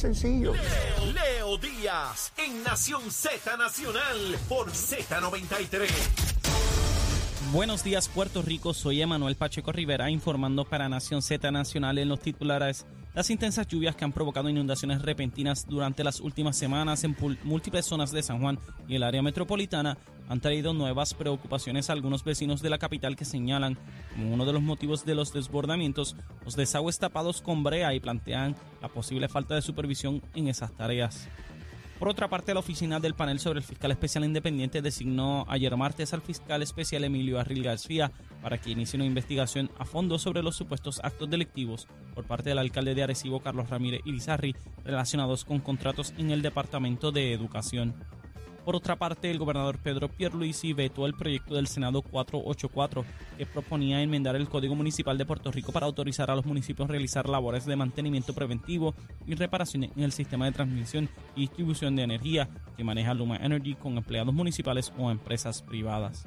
sencillo. 0.00 0.54
Leo 1.12 1.58
Díaz 1.58 2.32
en 2.38 2.64
Nación 2.64 3.10
Z 3.10 3.56
Nacional 3.58 4.16
por 4.48 4.70
Z93. 4.70 5.88
Buenos 7.52 7.84
días 7.84 8.08
Puerto 8.08 8.40
Rico, 8.40 8.72
soy 8.72 9.02
Emanuel 9.02 9.36
Pacheco 9.36 9.72
Rivera 9.72 10.08
informando 10.08 10.64
para 10.64 10.88
Nación 10.88 11.20
Z 11.20 11.50
Nacional 11.50 11.98
en 11.98 12.08
los 12.08 12.20
titulares. 12.20 12.86
Las 13.12 13.28
intensas 13.28 13.66
lluvias 13.66 13.94
que 13.94 14.04
han 14.04 14.12
provocado 14.12 14.48
inundaciones 14.48 15.02
repentinas 15.02 15.66
durante 15.68 16.02
las 16.02 16.20
últimas 16.20 16.56
semanas 16.56 17.04
en 17.04 17.14
múltiples 17.42 17.84
zonas 17.84 18.10
de 18.10 18.22
San 18.22 18.40
Juan 18.40 18.58
y 18.88 18.94
el 18.94 19.02
área 19.02 19.20
metropolitana 19.20 19.98
han 20.30 20.40
traído 20.40 20.72
nuevas 20.72 21.12
preocupaciones 21.12 21.90
a 21.90 21.92
algunos 21.92 22.22
vecinos 22.22 22.62
de 22.62 22.70
la 22.70 22.78
capital 22.78 23.16
que 23.16 23.24
señalan 23.24 23.76
como 24.14 24.32
uno 24.32 24.46
de 24.46 24.52
los 24.52 24.62
motivos 24.62 25.04
de 25.04 25.16
los 25.16 25.32
desbordamientos 25.32 26.14
los 26.44 26.54
desagües 26.54 27.00
tapados 27.00 27.42
con 27.42 27.64
brea 27.64 27.92
y 27.94 28.00
plantean 28.00 28.54
la 28.80 28.88
posible 28.88 29.28
falta 29.28 29.56
de 29.56 29.62
supervisión 29.62 30.22
en 30.36 30.46
esas 30.46 30.72
tareas. 30.72 31.28
Por 31.98 32.08
otra 32.08 32.28
parte, 32.28 32.54
la 32.54 32.60
oficina 32.60 33.00
del 33.00 33.14
panel 33.14 33.40
sobre 33.40 33.58
el 33.58 33.64
fiscal 33.64 33.90
especial 33.90 34.24
independiente 34.24 34.80
designó 34.80 35.44
ayer 35.48 35.76
martes 35.76 36.14
al 36.14 36.22
fiscal 36.22 36.62
especial 36.62 37.02
Emilio 37.02 37.40
Arril 37.40 37.64
García 37.64 38.12
para 38.40 38.56
que 38.56 38.70
inicie 38.70 38.96
una 38.96 39.06
investigación 39.06 39.68
a 39.78 39.84
fondo 39.84 40.16
sobre 40.18 40.44
los 40.44 40.56
supuestos 40.56 41.00
actos 41.02 41.28
delictivos 41.28 41.88
por 42.14 42.24
parte 42.24 42.50
del 42.50 42.58
alcalde 42.58 42.94
de 42.94 43.02
Arecibo, 43.02 43.40
Carlos 43.40 43.68
Ramírez 43.68 44.00
Irizarri, 44.04 44.54
relacionados 44.84 45.44
con 45.44 45.58
contratos 45.58 46.14
en 46.16 46.30
el 46.30 46.40
Departamento 46.40 47.10
de 47.10 47.32
Educación. 47.32 47.96
Por 48.64 48.76
otra 48.76 48.96
parte, 48.96 49.30
el 49.30 49.38
gobernador 49.38 49.78
Pedro 49.78 50.08
Pierluisi 50.08 50.74
vetó 50.74 51.06
el 51.06 51.14
proyecto 51.14 51.54
del 51.54 51.66
Senado 51.66 52.02
484 52.02 53.04
que 53.38 53.46
proponía 53.46 54.02
enmendar 54.02 54.36
el 54.36 54.48
Código 54.48 54.74
Municipal 54.74 55.16
de 55.16 55.24
Puerto 55.24 55.50
Rico 55.50 55.72
para 55.72 55.86
autorizar 55.86 56.30
a 56.30 56.36
los 56.36 56.44
municipios 56.44 56.88
a 56.88 56.92
realizar 56.92 57.28
labores 57.28 57.64
de 57.64 57.76
mantenimiento 57.76 58.34
preventivo 58.34 58.94
y 59.26 59.34
reparación 59.34 59.84
en 59.84 60.02
el 60.02 60.12
sistema 60.12 60.44
de 60.44 60.52
transmisión 60.52 61.08
y 61.34 61.42
distribución 61.42 61.96
de 61.96 62.02
energía 62.02 62.48
que 62.76 62.84
maneja 62.84 63.14
Luma 63.14 63.36
Energy 63.36 63.74
con 63.74 63.96
empleados 63.96 64.34
municipales 64.34 64.92
o 64.98 65.10
empresas 65.10 65.62
privadas. 65.62 66.26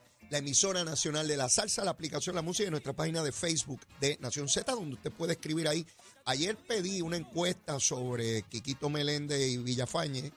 la 0.31 0.37
emisora 0.37 0.85
nacional 0.85 1.27
de 1.27 1.35
la 1.35 1.49
salsa, 1.49 1.83
la 1.83 1.91
aplicación 1.91 2.33
La 2.37 2.41
Música 2.41 2.65
y 2.65 2.71
nuestra 2.71 2.93
página 2.93 3.21
de 3.21 3.33
Facebook 3.33 3.81
de 3.99 4.17
Nación 4.21 4.47
Z, 4.47 4.71
donde 4.71 4.95
usted 4.95 5.11
puede 5.11 5.33
escribir 5.33 5.67
ahí. 5.67 5.85
Ayer 6.23 6.55
pedí 6.55 7.01
una 7.01 7.17
encuesta 7.17 7.81
sobre 7.81 8.43
Quiquito 8.43 8.89
Meléndez 8.89 9.41
y 9.41 9.57
Villafañe, 9.57 10.31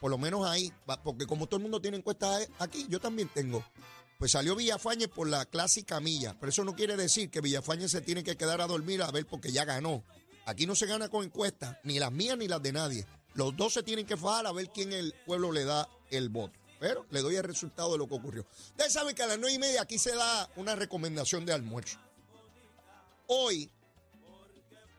por 0.00 0.10
lo 0.10 0.18
menos 0.18 0.44
ahí, 0.44 0.72
porque 1.04 1.26
como 1.26 1.46
todo 1.46 1.58
el 1.58 1.62
mundo 1.62 1.80
tiene 1.80 1.96
encuestas 1.96 2.48
aquí, 2.58 2.86
yo 2.88 2.98
también 2.98 3.30
tengo. 3.32 3.64
Pues 4.18 4.32
salió 4.32 4.56
Villafañe 4.56 5.06
por 5.06 5.28
la 5.28 5.44
clásica 5.44 6.00
milla, 6.00 6.34
pero 6.40 6.50
eso 6.50 6.64
no 6.64 6.74
quiere 6.74 6.96
decir 6.96 7.30
que 7.30 7.40
Villafañe 7.40 7.88
se 7.88 8.00
tiene 8.00 8.24
que 8.24 8.36
quedar 8.36 8.60
a 8.60 8.66
dormir 8.66 9.00
a 9.00 9.12
ver 9.12 9.26
porque 9.26 9.52
ya 9.52 9.64
ganó. 9.64 10.02
Aquí 10.46 10.66
no 10.66 10.74
se 10.74 10.86
gana 10.86 11.08
con 11.08 11.24
encuestas, 11.24 11.76
ni 11.84 12.00
las 12.00 12.10
mías 12.10 12.36
ni 12.36 12.48
las 12.48 12.62
de 12.64 12.72
nadie. 12.72 13.06
Los 13.34 13.56
dos 13.56 13.74
se 13.74 13.84
tienen 13.84 14.06
que 14.06 14.16
fajar 14.16 14.48
a 14.48 14.52
ver 14.52 14.70
quién 14.70 14.92
el 14.92 15.14
pueblo 15.24 15.52
le 15.52 15.64
da 15.64 15.88
el 16.10 16.30
voto. 16.30 16.58
Pero 16.86 17.04
le 17.10 17.20
doy 17.20 17.34
el 17.34 17.42
resultado 17.42 17.90
de 17.90 17.98
lo 17.98 18.06
que 18.06 18.14
ocurrió. 18.14 18.46
Ustedes 18.68 18.92
saben 18.92 19.12
que 19.12 19.24
a 19.24 19.26
las 19.26 19.40
nueve 19.40 19.54
y 19.54 19.58
media 19.58 19.82
aquí 19.82 19.98
se 19.98 20.14
da 20.14 20.48
una 20.54 20.76
recomendación 20.76 21.44
de 21.44 21.52
almuerzo. 21.52 21.98
Hoy 23.26 23.68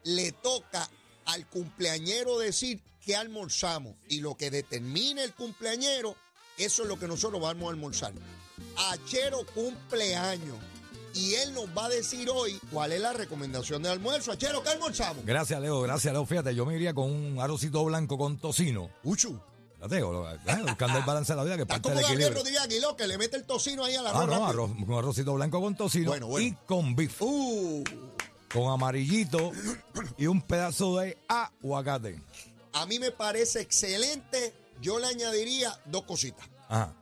le 0.04 0.34
toca 0.34 0.90
al 1.28 1.48
cumpleañero 1.48 2.40
decir 2.40 2.82
que 3.06 3.16
almorzamos. 3.16 3.96
Y 4.10 4.20
lo 4.20 4.36
que 4.36 4.52
determine 4.52 5.24
el 5.24 5.34
cumpleañero, 5.34 6.18
eso 6.58 6.84
es 6.84 6.90
lo 6.90 7.00
que 7.00 7.08
nosotros 7.08 7.42
vamos 7.42 7.68
a 7.68 7.72
almorzar. 7.72 8.12
Achero 8.92 9.46
cumpleaños. 9.54 10.58
Y 11.14 11.36
él 11.36 11.54
nos 11.54 11.68
va 11.68 11.86
a 11.86 11.90
decir 11.90 12.30
hoy 12.30 12.60
cuál 12.70 12.92
es 12.92 13.00
la 13.00 13.14
recomendación 13.14 13.82
de 13.82 13.88
almuerzo. 13.88 14.34
Achero, 14.34 14.62
¿qué 14.62 14.72
almorzamos? 14.72 15.26
Gracias, 15.26 15.62
Leo. 15.62 15.80
Gracias, 15.84 16.12
Leo. 16.12 16.26
Fíjate, 16.26 16.54
yo 16.54 16.66
me 16.66 16.76
iría 16.76 16.94
con 16.94 17.10
un 17.10 17.40
arrocito 17.40 17.86
blanco 17.86 18.18
con 18.18 18.38
tocino. 18.40 18.90
Uchu. 19.06 19.40
Buscando 19.88 21.00
el 21.00 21.06
balance 21.06 21.34
de 21.34 21.38
la 21.38 21.44
vida 21.44 21.58
que 21.58 21.66
parte 21.66 21.90
del 21.90 22.00
equilibrio. 22.00 22.34
Rodríguez 22.34 22.62
Aguiló, 22.62 22.96
que 22.96 23.08
le 23.08 23.18
mete 23.18 23.38
el 23.38 23.46
tocino 23.46 23.84
ahí 23.84 23.96
a 23.96 24.02
la 24.02 24.10
Ah, 24.12 24.26
no, 24.26 24.46
arroz, 24.48 24.72
con 24.86 24.98
arrocito 24.98 25.34
blanco 25.34 25.62
con 25.62 25.76
tocino 25.76 26.10
Bueno, 26.12 26.28
bueno. 26.28 26.48
y 26.48 26.52
con 26.66 26.96
beef, 26.96 27.22
Uh, 27.22 27.84
con 28.52 28.72
amarillito 28.72 29.52
y 30.18 30.28
un 30.28 30.42
pedazo 30.42 30.98
de 30.98 31.18
aguacate. 31.28 32.22
a 32.74 32.86
mí 32.86 33.00
me 33.00 33.12
parece 33.12 33.62
excelente. 33.62 34.54
Yo 34.82 35.00
le 35.00 35.08
añadiría 35.08 35.78
dos 35.86 36.04
cositas. 36.04 36.48
Ajá. 36.70 36.94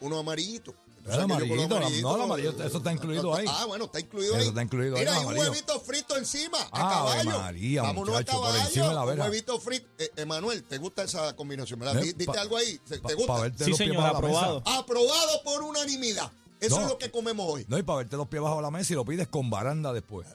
Uno 0.00 0.18
amarillito. 0.18 0.74
El 1.04 1.20
amarillito, 1.20 1.80
la- 1.80 1.90
no, 2.00 2.16
el 2.16 2.22
amarillo, 2.22 2.50
eso 2.64 2.78
está 2.78 2.92
incluido 2.92 3.34
ahí. 3.34 3.44
Ah, 3.48 3.64
bueno, 3.66 3.86
está 3.86 3.98
incluido 4.00 4.34
Eso 4.34 4.42
ahí. 4.42 4.48
está 4.48 4.62
incluido 4.62 4.94
ahí, 4.96 5.00
Mira, 5.00 5.12
el 5.12 5.18
hay 5.18 5.24
un 5.34 5.38
huevito 5.38 5.80
frito 5.80 6.16
encima, 6.16 6.58
a 6.70 6.70
caballo. 6.70 7.30
María, 7.40 7.82
Vámonos 7.82 8.14
muchacho, 8.14 8.32
a 8.32 8.34
por 8.36 8.44
caballo. 8.46 8.64
encima 8.68 8.88
de 8.88 8.94
la 8.94 9.02
un 9.04 9.20
huevito 9.20 9.60
frito. 9.60 9.86
Eh, 9.98 10.10
Emanuel, 10.16 10.62
¿te 10.64 10.78
gusta 10.78 11.02
esa 11.02 11.34
combinación? 11.34 11.82
Eh, 11.82 11.94
Di- 12.00 12.12
¿Diste 12.12 12.26
pa- 12.26 12.40
algo 12.40 12.56
ahí? 12.56 12.78
¿Te 12.88 12.98
gusta? 13.14 13.26
pa 13.34 13.40
verte 13.40 13.64
Sí, 13.64 13.70
los 13.70 13.78
pies 13.78 13.88
señor, 13.88 14.02
bajo 14.04 14.22
la 14.22 14.28
mesa. 14.28 14.40
aprobado. 14.46 14.62
Aprobado 14.78 15.42
por 15.44 15.62
unanimidad. 15.62 16.30
Eso 16.60 16.76
No. 16.76 16.82
es 16.82 16.88
lo 16.90 16.98
que 16.98 17.10
comemos 17.10 17.46
hoy. 17.52 17.64
No, 17.68 17.76
y 17.76 17.82
para 17.82 17.98
verte 17.98 18.16
los 18.16 18.28
pies 18.28 18.40
bajo 18.40 18.60
la 18.60 18.70
mesa 18.70 18.92
y 18.92 18.96
lo 18.96 19.04
pides 19.04 19.26
con 19.26 19.50
baranda 19.50 19.92
después. 19.92 20.28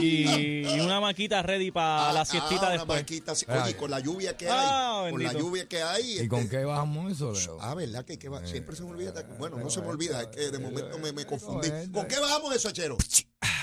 Y, 0.00 0.66
y 0.66 0.80
una 0.80 1.00
maquita 1.00 1.42
ready 1.42 1.70
para 1.70 2.12
la 2.12 2.24
siestita 2.24 2.68
Ah, 2.68 2.72
después. 2.72 3.04
Oye, 3.64 3.76
con 3.76 3.90
la 3.90 4.00
lluvia 4.00 4.36
que 4.36 4.46
hay. 4.48 4.52
Ah, 4.56 5.06
con 5.10 5.22
la 5.22 5.32
lluvia 5.32 5.68
que 5.68 5.82
hay. 5.82 6.20
¿Y 6.20 6.28
con 6.28 6.40
este, 6.40 6.58
qué 6.58 6.64
bajamos 6.64 7.12
eso, 7.12 7.32
Leo? 7.32 7.58
Ah, 7.60 7.74
¿verdad? 7.74 8.04
Que, 8.04 8.18
que 8.18 8.28
va- 8.28 8.46
siempre 8.46 8.76
se 8.76 8.82
me 8.84 8.90
olvida. 8.90 9.12
Bueno, 9.38 9.56
no 9.58 9.70
se 9.70 9.80
me 9.80 9.88
olvida, 9.88 10.20
es 10.22 10.28
que 10.28 10.50
de 10.50 10.58
momento 10.58 10.98
me, 10.98 11.12
me 11.12 11.26
confundí. 11.26 11.68
¿Con 11.92 12.06
qué 12.06 12.18
bajamos 12.18 12.54
eso, 12.54 12.68
Achero? 12.68 12.96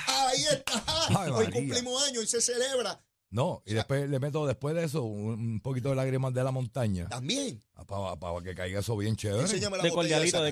Ahí 0.07 0.43
está. 0.51 0.83
Ay, 1.17 1.31
Hoy 1.31 1.49
cumplimos 1.49 2.03
años 2.07 2.23
y 2.23 2.27
se 2.27 2.41
celebra. 2.41 2.99
No, 3.29 3.63
y 3.65 3.73
después 3.73 4.09
le 4.09 4.19
meto 4.19 4.45
después 4.45 4.75
de 4.75 4.83
eso 4.83 5.03
un, 5.03 5.31
un 5.39 5.61
poquito 5.61 5.87
de 5.89 5.95
lágrimas 5.95 6.33
de 6.33 6.43
la 6.43 6.51
montaña. 6.51 7.07
También. 7.07 7.63
Para 7.87 8.43
que 8.43 8.53
caiga 8.53 8.81
eso 8.81 8.97
bien 8.97 9.15
chévere. 9.15 9.43
Enséñame 9.43 9.77
la 9.77 9.83
De 9.83 9.89
esa. 10.27 10.43
de 10.43 10.51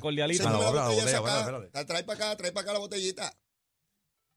Ah, 1.29 1.39
espérate. 1.41 1.85
Trae 1.85 2.03
para 2.05 2.15
acá, 2.25 2.37
trae 2.37 2.51
para 2.53 2.63
acá 2.63 2.73
la 2.73 2.79
botellita. 2.79 3.37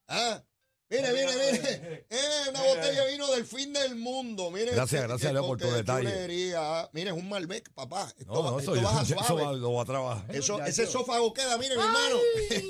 Ah. 0.08 0.42
Mire, 0.92 1.12
mire, 1.12 1.26
mire. 1.26 2.06
Eh, 2.10 2.50
una 2.50 2.60
botella 2.62 3.04
de 3.06 3.12
vino 3.12 3.26
del 3.32 3.46
fin 3.46 3.72
del 3.72 3.96
mundo. 3.96 4.50
Mire. 4.50 4.72
Gracias, 4.72 5.02
gracias, 5.02 5.32
Leo, 5.32 5.46
por 5.46 5.58
tu 5.58 5.70
detalle. 5.70 6.08
chulería. 6.10 6.90
Mire, 6.92 7.10
es 7.10 7.16
un 7.16 7.28
Malbec, 7.28 7.70
papá. 7.72 8.12
Esto, 8.18 8.32
No, 8.32 8.42
no, 8.50 8.58
esto 8.60 8.74
eso, 8.74 8.84
baja 8.84 9.02
eso, 9.02 9.14
suave. 9.24 9.42
va- 9.44 9.52
lo 9.54 9.72
va 9.72 9.82
a 9.82 9.86
trabajar. 9.86 10.36
Eso, 10.36 10.62
ese 10.64 10.82
esófago 10.84 11.32
queda, 11.32 11.56
mire, 11.58 11.76
mi 11.76 11.82
hermano. 11.82 12.16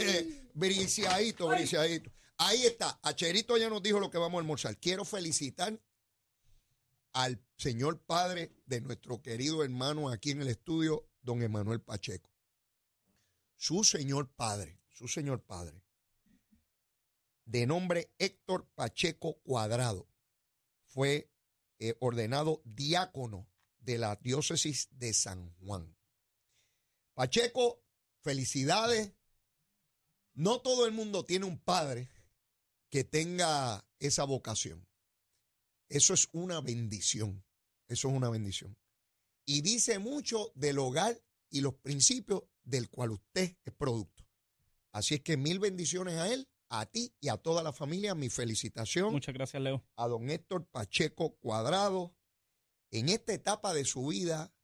briciadito, 0.55 1.49
briciadito. 1.49 2.11
Ahí 2.39 2.65
está. 2.65 2.99
Acherito 3.03 3.57
ya 3.57 3.69
nos 3.69 3.83
dijo 3.83 3.99
lo 4.01 4.11
que 4.11 4.19
vamos 4.19 4.39
a 4.39 4.41
almorzar. 4.41 4.77
Quiero 4.79 5.05
felicitar 5.05 5.79
al 7.13 7.41
señor 7.57 7.99
padre 8.01 8.53
de 8.67 8.81
nuestro 8.81 9.21
querido 9.21 9.63
hermano 9.65 10.09
aquí 10.09 10.31
en 10.31 10.43
el 10.43 10.49
estudio, 10.49 11.07
don 11.23 11.43
Emanuel 11.43 11.81
Pacheco. 11.81 12.31
Su 13.57 13.85
señor 13.85 14.29
padre, 14.29 14.79
su 14.93 15.07
señor 15.09 15.41
padre, 15.43 15.83
de 17.45 17.67
nombre 17.67 18.13
Héctor 18.19 18.69
Pacheco 18.75 19.41
Cuadrado, 19.43 20.09
fue 20.87 21.31
eh, 21.79 21.97
ordenado 22.01 22.63
diácono 22.65 23.49
de 23.81 23.99
la 23.99 24.17
diócesis 24.17 24.89
de 24.93 25.13
San 25.13 25.51
Juan. 25.57 25.97
Pacheco, 27.15 27.83
felicidades. 28.21 29.13
No 30.35 30.61
todo 30.61 30.87
el 30.87 30.93
mundo 30.93 31.25
tiene 31.25 31.47
un 31.47 31.59
padre 31.59 32.09
que 32.89 33.05
tenga 33.05 33.87
esa 33.99 34.25
vocación. 34.25 34.87
Eso 35.89 36.15
es 36.15 36.29
una 36.33 36.61
bendición. 36.61 37.45
Eso 37.89 38.09
es 38.09 38.15
una 38.15 38.31
bendición. 38.31 38.79
Y 39.45 39.63
dice 39.63 39.99
mucho 39.99 40.53
del 40.55 40.79
hogar 40.79 41.21
y 41.51 41.61
los 41.61 41.75
principios 41.75 42.45
del 42.63 42.89
cual 42.89 43.11
usted 43.11 43.57
es 43.65 43.75
producto. 43.75 44.27
Así 44.93 45.15
es 45.15 45.21
que 45.23 45.37
mil 45.37 45.59
bendiciones 45.59 46.15
a 46.15 46.33
él, 46.33 46.49
a 46.73 46.87
ti 46.87 47.15
y 47.21 47.29
a 47.29 47.37
toda 47.37 47.63
la 47.63 47.73
familia. 47.73 48.15
Mi 48.15 48.31
felicitación 48.31 49.13
Muchas 49.13 49.35
gracias, 49.35 49.63
Leo. 49.63 49.85
a 49.95 50.09
don 50.09 50.31
Héctor 50.31 50.67
Pacheco 50.67 51.37
Cuadrado 51.37 52.17
en 52.91 53.11
esta 53.11 53.35
etapa 53.35 53.75
de 53.75 53.85
su 53.85 54.07
vida 54.07 54.55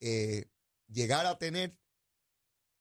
eh, 0.00 0.50
llegar 0.88 1.24
a 1.26 1.38
tener 1.38 1.78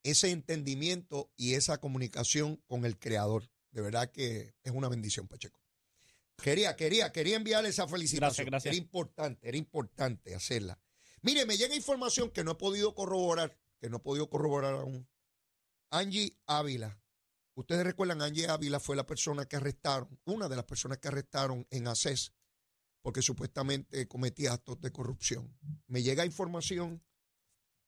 ese 0.04 0.32
entendimiento 0.32 1.32
y 1.38 1.54
esa 1.54 1.80
comunicación 1.80 2.58
con 2.68 2.86
el 2.86 3.00
Creador. 3.00 3.50
De 3.72 3.82
verdad 3.82 4.12
que 4.12 4.54
es 4.64 4.72
una 4.72 4.90
bendición, 4.90 5.28
Pacheco. 5.28 5.62
Quería, 6.36 6.76
quería, 6.76 7.12
quería 7.12 7.38
enviarle 7.38 7.70
esa 7.70 7.88
felicitación. 7.88 8.48
Gracias, 8.48 8.48
gracias. 8.48 8.74
Era 8.74 8.84
importante, 8.84 9.48
era 9.48 9.58
importante 9.58 10.36
hacerla. 10.36 10.78
Mire, 11.22 11.46
me 11.46 11.56
llega 11.56 11.76
información 11.76 12.32
que 12.32 12.44
no 12.44 12.52
he 12.52 12.56
podido 12.56 12.96
corroborar, 12.96 13.58
que 13.80 13.90
no 13.90 13.98
he 13.98 14.02
podido 14.02 14.30
corroborar 14.30 14.74
aún. 14.74 15.08
Angie 15.92 16.38
Ávila. 16.48 17.01
Ustedes 17.54 17.84
recuerdan, 17.84 18.22
Angie 18.22 18.48
Ávila 18.48 18.80
fue 18.80 18.96
la 18.96 19.06
persona 19.06 19.46
que 19.46 19.58
arrestaron, 19.58 20.20
una 20.26 20.48
de 20.48 20.56
las 20.56 20.66
personas 20.66 21.00
que 21.00 21.10
arrestaron 21.10 21.68
en 21.70 21.88
ACES, 21.88 22.34
porque 23.02 23.22
supuestamente 23.22 24.08
cometía 24.08 24.54
actos 24.54 24.80
de 24.80 24.92
corrupción. 24.92 25.58
Me 25.88 26.02
llega 26.02 26.26
información 26.26 27.04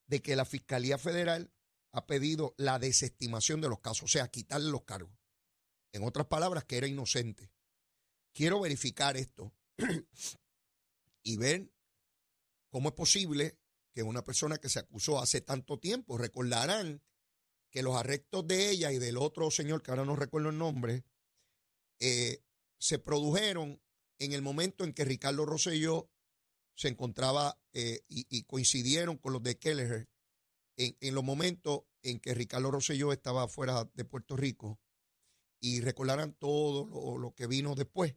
de 0.07 0.21
que 0.21 0.35
la 0.35 0.45
Fiscalía 0.45 0.97
Federal 0.97 1.53
ha 1.91 2.05
pedido 2.07 2.55
la 2.57 2.79
desestimación 2.79 3.61
de 3.61 3.69
los 3.69 3.79
casos, 3.79 4.03
o 4.03 4.07
sea, 4.07 4.27
quitarle 4.27 4.69
los 4.69 4.83
cargos. 4.83 5.15
En 5.91 6.03
otras 6.03 6.27
palabras, 6.27 6.65
que 6.65 6.77
era 6.77 6.87
inocente. 6.87 7.51
Quiero 8.33 8.59
verificar 8.59 9.15
esto 9.15 9.53
y 11.23 11.37
ver 11.37 11.71
cómo 12.69 12.89
es 12.89 12.95
posible 12.95 13.59
que 13.93 14.01
una 14.01 14.23
persona 14.23 14.57
que 14.57 14.69
se 14.69 14.79
acusó 14.79 15.19
hace 15.19 15.41
tanto 15.41 15.79
tiempo, 15.79 16.17
recordarán 16.17 17.03
que 17.73 17.81
los 17.81 17.95
arrestos 17.95 18.47
de 18.47 18.69
ella 18.69 18.91
y 18.91 18.99
del 18.99 19.17
otro 19.17 19.49
señor, 19.49 19.81
que 19.81 19.89
ahora 19.89 20.05
no 20.05 20.15
recuerdo 20.15 20.49
el 20.49 20.59
nombre, 20.59 21.03
eh, 21.99 22.43
se 22.77 22.99
produjeron 22.99 23.81
en 24.19 24.31
el 24.31 24.43
momento 24.43 24.83
en 24.83 24.93
que 24.93 25.03
Ricardo 25.03 25.43
Rosselló 25.43 26.11
se 26.75 26.89
encontraba 26.89 27.59
eh, 27.73 28.05
y, 28.07 28.43
coincidieron 28.43 29.17
con 29.17 29.33
los 29.33 29.41
de 29.41 29.57
Kelleher 29.57 30.07
en, 30.77 31.15
los 31.15 31.23
momentos 31.23 31.81
en 32.03 32.19
que 32.19 32.35
Ricardo 32.35 32.69
Rosselló 32.69 33.11
estaba 33.11 33.47
fuera 33.47 33.89
de 33.95 34.05
Puerto 34.05 34.37
Rico 34.37 34.79
y 35.59 35.81
recordarán 35.81 36.33
todo 36.33 37.17
lo, 37.17 37.33
que 37.33 37.47
vino 37.47 37.73
después. 37.73 38.15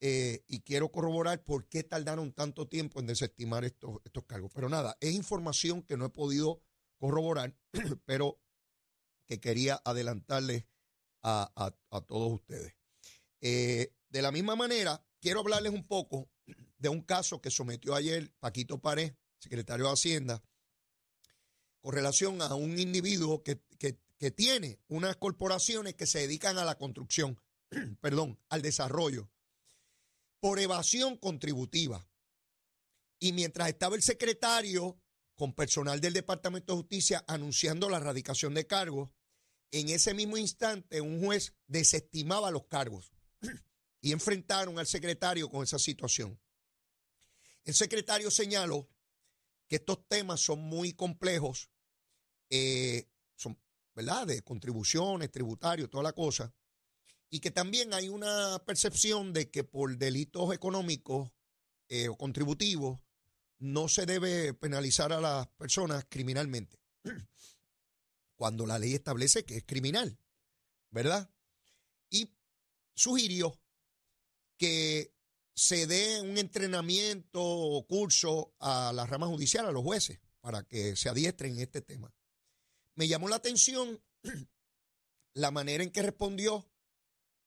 Eh, 0.00 0.44
y 0.46 0.60
quiero 0.60 0.92
corroborar 0.92 1.42
por 1.42 1.66
qué 1.68 1.82
tardaron 1.82 2.32
tanto 2.32 2.68
tiempo 2.68 3.00
en 3.00 3.06
desestimar 3.06 3.64
estos, 3.64 4.00
estos 4.04 4.24
cargos. 4.24 4.52
Pero 4.54 4.68
nada, 4.68 4.96
es 5.00 5.14
información 5.14 5.82
que 5.82 5.96
no 5.96 6.04
he 6.04 6.10
podido 6.10 6.60
corroborar, 6.98 7.56
pero 8.04 8.43
que 9.26 9.40
quería 9.40 9.80
adelantarles 9.84 10.64
a, 11.22 11.72
todos 12.06 12.34
ustedes. 12.34 12.74
Eh, 13.40 13.94
de 14.08 14.22
la 14.22 14.30
misma 14.30 14.56
manera, 14.56 15.04
quiero 15.20 15.40
hablarles 15.40 15.72
un 15.72 15.86
poco 15.86 16.28
de 16.78 16.88
un 16.88 17.00
caso 17.00 17.40
que 17.40 17.50
sometió 17.50 17.94
ayer 17.94 18.30
Paquito 18.38 18.78
Pared, 18.78 19.14
secretario 19.38 19.86
de 19.86 19.92
Hacienda, 19.92 20.42
con 21.80 21.94
relación 21.94 22.40
a 22.42 22.54
un 22.54 22.78
individuo 22.78 23.42
que, 23.42 23.62
tiene 24.36 24.80
unas 24.88 25.16
corporaciones 25.16 25.96
que 25.96 26.06
se 26.06 26.20
dedican 26.20 26.56
a 26.56 26.64
la 26.64 26.78
construcción, 26.78 27.38
perdón, 28.00 28.40
al 28.48 28.62
desarrollo, 28.62 29.30
por 30.40 30.58
evasión 30.60 31.18
contributiva. 31.18 32.08
Y 33.18 33.34
mientras 33.34 33.68
estaba 33.68 33.96
el 33.96 34.02
secretario 34.02 34.98
con 35.36 35.52
personal 35.52 36.00
del 36.00 36.12
Departamento 36.12 36.72
de 36.72 36.80
Justicia 36.80 37.24
anunciando 37.26 37.88
la 37.88 37.96
erradicación 37.96 38.54
de 38.54 38.66
cargos, 38.66 39.10
en 39.70 39.88
ese 39.88 40.14
mismo 40.14 40.36
instante 40.36 41.00
un 41.00 41.20
juez 41.24 41.54
desestimaba 41.66 42.50
los 42.50 42.66
cargos 42.66 43.12
y 44.00 44.12
enfrentaron 44.12 44.78
al 44.78 44.86
secretario 44.86 45.48
con 45.48 45.62
esa 45.62 45.78
situación. 45.78 46.40
El 47.64 47.74
secretario 47.74 48.30
señaló 48.30 48.88
que 49.66 49.76
estos 49.76 50.06
temas 50.06 50.40
son 50.40 50.60
muy 50.60 50.92
complejos, 50.92 51.70
eh, 52.50 53.08
son, 53.34 53.58
¿verdad?, 53.94 54.26
de 54.26 54.42
contribuciones, 54.42 55.30
tributarios, 55.30 55.90
toda 55.90 56.04
la 56.04 56.12
cosa, 56.12 56.54
y 57.30 57.40
que 57.40 57.50
también 57.50 57.94
hay 57.94 58.08
una 58.08 58.62
percepción 58.64 59.32
de 59.32 59.50
que 59.50 59.64
por 59.64 59.96
delitos 59.96 60.54
económicos 60.54 61.32
eh, 61.88 62.08
o 62.08 62.16
contributivos 62.16 63.00
no 63.58 63.88
se 63.88 64.06
debe 64.06 64.54
penalizar 64.54 65.12
a 65.12 65.20
las 65.20 65.46
personas 65.48 66.04
criminalmente, 66.08 66.78
cuando 68.36 68.66
la 68.66 68.78
ley 68.78 68.94
establece 68.94 69.44
que 69.44 69.58
es 69.58 69.64
criminal, 69.64 70.18
¿verdad? 70.90 71.30
Y 72.10 72.30
sugirió 72.94 73.58
que 74.56 75.14
se 75.54 75.86
dé 75.86 76.20
un 76.20 76.36
entrenamiento 76.36 77.40
o 77.42 77.86
curso 77.86 78.54
a 78.58 78.92
la 78.92 79.06
rama 79.06 79.26
judicial, 79.26 79.66
a 79.66 79.72
los 79.72 79.82
jueces, 79.82 80.20
para 80.40 80.64
que 80.64 80.96
se 80.96 81.08
adiestren 81.08 81.54
en 81.54 81.60
este 81.60 81.80
tema. 81.80 82.12
Me 82.96 83.08
llamó 83.08 83.28
la 83.28 83.36
atención 83.36 84.02
la 85.34 85.50
manera 85.50 85.84
en 85.84 85.90
que 85.90 86.02
respondió 86.02 86.68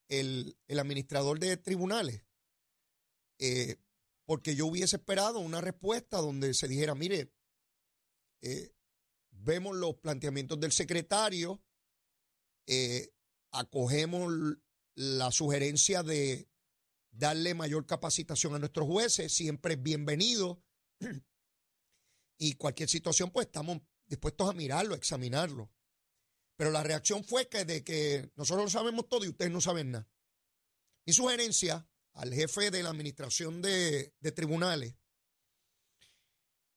el, 0.09 0.57
administrador 0.69 1.39
de 1.39 1.57
tribunales, 1.57 2.23
eh, 3.39 3.77
porque 4.27 4.55
yo 4.55 4.67
hubiese 4.67 4.97
esperado 4.97 5.39
una 5.39 5.61
respuesta 5.61 6.17
donde 6.17 6.53
se 6.53 6.67
dijera, 6.67 6.93
mire, 6.95 7.31
eh, 8.41 8.73
vemos 9.31 9.75
los 9.77 9.95
planteamientos 9.95 10.59
del 10.59 10.73
secretario, 10.73 11.63
eh, 12.67 13.13
acogemos 13.51 14.33
la 14.95 15.31
sugerencia 15.31 16.03
de 16.03 16.49
darle 17.09 17.53
mayor 17.53 17.85
capacitación 17.85 18.53
a 18.53 18.59
nuestros 18.59 18.85
jueces, 18.85 19.31
siempre 19.31 19.75
es 19.75 19.81
bienvenido. 19.81 20.61
Y 22.39 22.53
cualquier 22.53 22.87
situación, 22.87 23.31
pues 23.31 23.47
estamos 23.47 23.79
dispuestos 24.05 24.47
a 24.47 24.53
mirarlo, 24.53 24.93
a 24.93 24.97
examinarlo. 24.97 25.71
Pero 26.55 26.69
la 26.69 26.83
reacción 26.83 27.23
fue 27.23 27.49
que 27.49 27.65
de 27.65 27.83
que 27.83 28.31
nosotros 28.35 28.65
lo 28.65 28.69
sabemos 28.69 29.09
todo 29.09 29.25
y 29.25 29.29
ustedes 29.29 29.51
no 29.51 29.59
saben 29.59 29.89
nada. 29.89 30.07
Mi 31.03 31.13
sugerencia 31.13 31.89
al 32.17 32.33
jefe 32.33 32.71
de 32.71 32.81
la 32.81 32.89
administración 32.89 33.61
de, 33.61 34.13
tribunales 34.35 34.95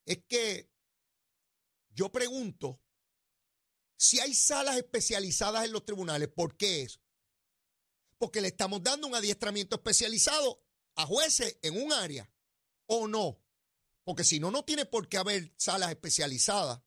es 0.04 0.22
que 0.28 0.70
yo 1.90 2.12
pregunto 2.12 2.81
si 3.96 4.20
hay 4.20 4.34
salas 4.34 4.76
especializadas 4.76 5.64
en 5.64 5.72
los 5.72 5.84
tribunales, 5.84 6.28
¿por 6.28 6.56
qué 6.56 6.82
es? 6.82 7.00
porque 8.19 8.42
le 8.42 8.48
estamos 8.48 8.82
dando 8.82 9.06
un 9.06 9.14
adiestramiento 9.14 9.76
especializado 9.76 10.62
a 10.96 11.06
jueces 11.06 11.58
en 11.62 11.82
un 11.82 11.90
área, 11.90 12.31
¿o 12.84 13.08
no? 13.08 13.42
Porque 14.04 14.25
si 14.25 14.38
no, 14.38 14.50
no 14.50 14.62
tiene 14.62 14.84
por 14.84 15.08
qué 15.08 15.16
haber 15.16 15.54
salas 15.56 15.88
especializadas. 15.88 16.82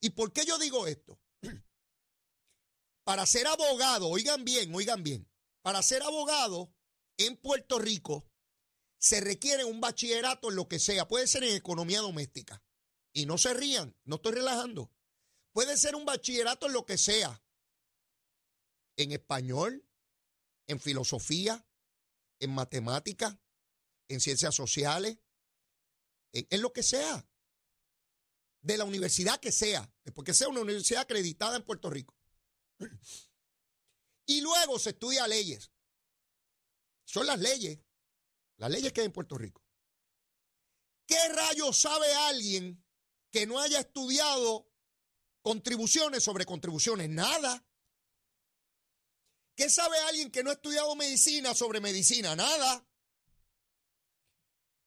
¿Y 0.00 0.10
por 0.10 0.34
qué 0.34 0.44
yo 0.44 0.58
digo 0.58 0.86
esto? 0.86 1.18
Para 3.04 3.24
ser 3.24 3.46
abogado, 3.46 4.08
oigan 4.10 4.44
bien, 4.44 4.74
oigan 4.74 5.02
bien, 5.02 5.26
para 5.62 5.82
ser 5.82 6.02
abogado 6.02 6.74
en 7.16 7.36
Puerto 7.36 7.78
Rico 7.78 8.28
se 8.98 9.20
requiere 9.20 9.64
un 9.64 9.80
bachillerato 9.80 10.48
en 10.48 10.56
lo 10.56 10.68
que 10.68 10.78
sea, 10.78 11.06
puede 11.06 11.26
ser 11.26 11.44
en 11.44 11.54
economía 11.54 12.00
doméstica. 12.00 12.62
Y 13.12 13.26
no 13.26 13.38
se 13.38 13.54
rían, 13.54 13.96
no 14.04 14.16
estoy 14.16 14.32
relajando. 14.32 14.90
Puede 15.52 15.76
ser 15.76 15.94
un 15.94 16.04
bachillerato 16.04 16.66
en 16.66 16.72
lo 16.72 16.84
que 16.84 16.98
sea. 16.98 17.42
En 18.96 19.12
español, 19.12 19.86
en 20.66 20.80
filosofía, 20.80 21.66
en 22.40 22.50
matemática, 22.50 23.38
en 24.08 24.20
ciencias 24.20 24.54
sociales, 24.54 25.18
en, 26.32 26.62
lo 26.62 26.72
que 26.72 26.82
sea, 26.82 27.28
de 28.62 28.76
la 28.76 28.84
universidad 28.84 29.38
que 29.38 29.52
sea, 29.52 29.92
porque 30.14 30.34
sea 30.34 30.48
una 30.48 30.60
universidad 30.60 31.02
acreditada 31.02 31.56
en 31.56 31.64
Puerto 31.64 31.90
Rico. 31.90 32.16
Y 34.26 34.40
luego 34.40 34.78
se 34.78 34.90
estudia 34.90 35.28
leyes. 35.28 35.70
Son 37.04 37.26
las 37.26 37.38
leyes, 37.38 37.78
las 38.56 38.70
leyes 38.70 38.92
que 38.92 39.00
hay 39.00 39.06
en 39.06 39.12
Puerto 39.12 39.36
Rico. 39.36 39.62
¿Qué 41.06 41.28
rayos 41.28 41.78
sabe 41.78 42.12
alguien 42.14 42.84
que 43.30 43.46
no 43.46 43.60
haya 43.60 43.80
estudiado 43.80 44.70
contribuciones 45.42 46.24
sobre 46.24 46.46
contribuciones? 46.46 47.10
Nada. 47.10 47.64
¿Qué 49.54 49.70
sabe 49.70 49.98
alguien 50.08 50.30
que 50.30 50.42
no 50.42 50.50
ha 50.50 50.54
estudiado 50.54 50.96
medicina 50.96 51.54
sobre 51.54 51.80
medicina? 51.80 52.34
Nada. 52.34 52.86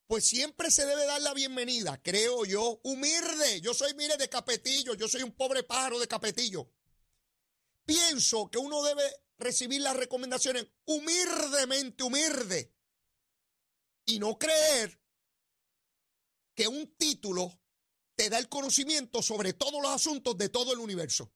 Pues 0.07 0.25
siempre 0.25 0.71
se 0.71 0.86
debe 0.86 1.05
dar 1.05 1.21
la 1.21 1.33
bienvenida, 1.33 2.01
creo 2.01 2.45
yo, 2.45 2.79
humilde. 2.83 3.62
Yo 3.62 3.74
soy, 3.74 3.93
mire, 3.93 4.15
de 4.17 4.29
capetillo, 4.29 4.93
yo 4.95 5.07
soy 5.07 5.21
un 5.21 5.33
pobre 5.33 5.63
pájaro 5.63 6.00
de 6.00 6.07
capetillo. 6.07 6.71
Pienso 7.86 8.50
que 8.50 8.57
uno 8.57 8.83
debe 8.83 9.03
recibir 9.38 9.82
las 9.82 9.96
recomendaciones 9.96 10.67
humildemente, 10.86 12.03
humilde. 12.03 12.74
Y 14.06 14.20
no 14.20 14.38
creer 14.38 15.00
que 16.56 16.67
un 16.67 16.96
título 16.96 17.60
te 18.15 18.29
da 18.29 18.39
el 18.39 18.50
conocimiento 18.50 19.22
sobre 19.22 19.53
todos 19.53 19.82
los 19.82 19.91
asuntos 19.91 20.38
de 20.38 20.50
todo 20.50 20.74
el 20.74 20.79
universo. 20.79 21.32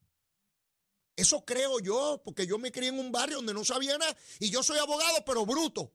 Eso 1.15 1.45
creo 1.45 1.79
yo, 1.79 2.21
porque 2.23 2.47
yo 2.47 2.57
me 2.57 2.71
crié 2.71 2.89
en 2.89 2.99
un 2.99 3.11
barrio 3.11 3.37
donde 3.37 3.53
no 3.53 3.63
sabía 3.63 3.97
nada 3.97 4.17
y 4.39 4.49
yo 4.49 4.63
soy 4.63 4.79
abogado, 4.79 5.23
pero 5.25 5.45
bruto. 5.45 5.93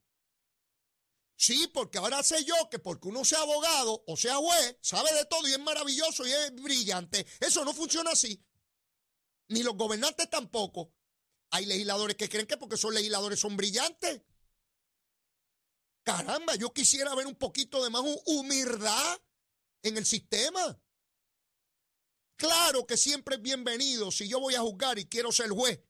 Sí, 1.36 1.68
porque 1.72 1.98
ahora 1.98 2.22
sé 2.22 2.44
yo 2.44 2.54
que 2.70 2.78
porque 2.78 3.08
uno 3.08 3.24
sea 3.24 3.40
abogado 3.40 4.02
o 4.06 4.16
sea 4.16 4.36
juez, 4.36 4.78
sabe 4.80 5.12
de 5.14 5.26
todo 5.26 5.46
y 5.48 5.52
es 5.52 5.58
maravilloso 5.58 6.26
y 6.26 6.32
es 6.32 6.54
brillante. 6.54 7.26
Eso 7.40 7.64
no 7.64 7.74
funciona 7.74 8.12
así. 8.12 8.42
Ni 9.48 9.62
los 9.62 9.76
gobernantes 9.76 10.30
tampoco. 10.30 10.92
Hay 11.50 11.66
legisladores 11.66 12.16
que 12.16 12.28
creen 12.28 12.46
que 12.46 12.56
porque 12.56 12.76
son 12.76 12.94
legisladores 12.94 13.40
son 13.40 13.56
brillantes. 13.56 14.22
Caramba, 16.02 16.54
yo 16.54 16.72
quisiera 16.72 17.14
ver 17.14 17.26
un 17.26 17.34
poquito 17.34 17.82
de 17.82 17.90
más 17.90 18.02
humildad 18.26 19.20
en 19.82 19.96
el 19.96 20.06
sistema. 20.06 20.80
Claro 22.36 22.86
que 22.86 22.96
siempre 22.96 23.36
es 23.36 23.42
bienvenido 23.42 24.10
si 24.10 24.28
yo 24.28 24.38
voy 24.38 24.54
a 24.54 24.60
juzgar 24.60 24.98
y 24.98 25.06
quiero 25.06 25.32
ser 25.32 25.48
juez. 25.50 25.80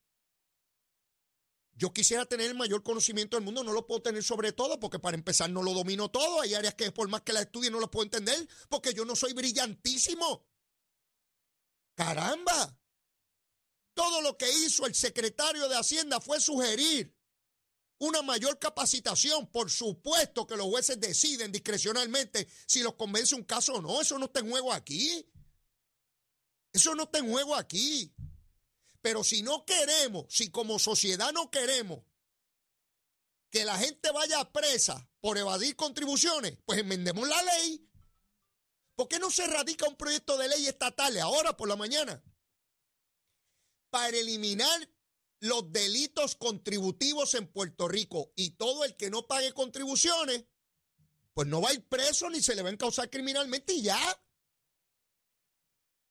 Yo 1.75 1.92
quisiera 1.92 2.25
tener 2.25 2.46
el 2.46 2.56
mayor 2.56 2.82
conocimiento 2.82 3.36
del 3.36 3.44
mundo, 3.44 3.62
no 3.62 3.72
lo 3.72 3.86
puedo 3.86 4.00
tener 4.00 4.25
sobre 4.25 4.52
todo 4.52 4.80
porque 4.80 4.98
para 4.98 5.16
empezar 5.16 5.50
no 5.50 5.62
lo 5.62 5.75
domino 5.75 6.10
todo. 6.10 6.40
Hay 6.40 6.54
áreas 6.54 6.75
que 6.75 6.90
por 6.90 7.08
más 7.08 7.20
que 7.20 7.34
la 7.34 7.42
estudie 7.42 7.70
no 7.70 7.80
las 7.80 7.90
puedo 7.90 8.04
entender 8.04 8.48
porque 8.70 8.94
yo 8.94 9.04
no 9.04 9.14
soy 9.14 9.34
brillantísimo. 9.34 10.46
Caramba. 11.94 12.78
Todo 13.96 14.20
lo 14.20 14.36
que 14.36 14.46
hizo 14.50 14.84
el 14.84 14.94
secretario 14.94 15.70
de 15.70 15.76
Hacienda 15.78 16.20
fue 16.20 16.38
sugerir 16.38 17.16
una 17.96 18.20
mayor 18.20 18.58
capacitación. 18.58 19.46
Por 19.46 19.70
supuesto 19.70 20.46
que 20.46 20.54
los 20.54 20.66
jueces 20.66 21.00
deciden 21.00 21.50
discrecionalmente 21.50 22.46
si 22.66 22.82
los 22.82 22.92
convence 22.92 23.34
un 23.34 23.44
caso 23.44 23.72
o 23.72 23.80
no. 23.80 24.02
Eso 24.02 24.18
no 24.18 24.26
está 24.26 24.40
en 24.40 24.50
juego 24.50 24.70
aquí. 24.70 25.26
Eso 26.74 26.94
no 26.94 27.04
está 27.04 27.20
en 27.20 27.30
juego 27.30 27.54
aquí. 27.54 28.14
Pero 29.00 29.24
si 29.24 29.42
no 29.42 29.64
queremos, 29.64 30.26
si 30.28 30.50
como 30.50 30.78
sociedad 30.78 31.32
no 31.32 31.50
queremos 31.50 32.00
que 33.48 33.64
la 33.64 33.78
gente 33.78 34.10
vaya 34.10 34.52
presa 34.52 35.08
por 35.22 35.38
evadir 35.38 35.74
contribuciones, 35.74 36.58
pues 36.66 36.80
enmendemos 36.80 37.26
la 37.26 37.42
ley. 37.42 37.88
¿Por 38.94 39.08
qué 39.08 39.18
no 39.18 39.30
se 39.30 39.46
radica 39.46 39.88
un 39.88 39.96
proyecto 39.96 40.36
de 40.36 40.48
ley 40.48 40.66
estatal 40.66 41.16
ahora 41.18 41.56
por 41.56 41.66
la 41.66 41.76
mañana? 41.76 42.22
Para 43.96 44.14
eliminar 44.18 44.90
los 45.40 45.72
delitos 45.72 46.36
contributivos 46.36 47.32
en 47.32 47.46
Puerto 47.46 47.88
Rico 47.88 48.30
y 48.36 48.50
todo 48.50 48.84
el 48.84 48.94
que 48.94 49.08
no 49.08 49.26
pague 49.26 49.54
contribuciones, 49.54 50.44
pues 51.32 51.48
no 51.48 51.62
va 51.62 51.70
a 51.70 51.72
ir 51.72 51.88
preso 51.88 52.28
ni 52.28 52.42
se 52.42 52.54
le 52.54 52.60
va 52.60 52.68
a 52.68 52.72
encausar 52.72 53.08
criminalmente 53.08 53.72
y 53.72 53.80
ya. 53.80 53.98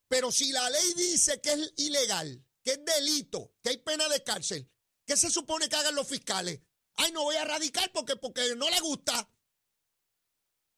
Pero 0.08 0.32
si 0.32 0.50
la 0.50 0.68
ley 0.68 0.94
dice 0.94 1.40
que 1.40 1.52
es 1.52 1.74
ilegal, 1.76 2.44
que 2.64 2.72
es 2.72 2.84
delito, 2.84 3.54
que 3.62 3.70
hay 3.70 3.76
pena 3.76 4.08
de 4.08 4.24
cárcel, 4.24 4.68
¿qué 5.04 5.16
se 5.16 5.30
supone 5.30 5.68
que 5.68 5.76
hagan 5.76 5.94
los 5.94 6.08
fiscales? 6.08 6.60
Ay, 6.94 7.12
no 7.12 7.22
voy 7.22 7.36
a 7.36 7.44
radicar 7.44 7.92
porque, 7.92 8.16
porque 8.16 8.56
no 8.56 8.68
le 8.68 8.80
gusta. 8.80 9.30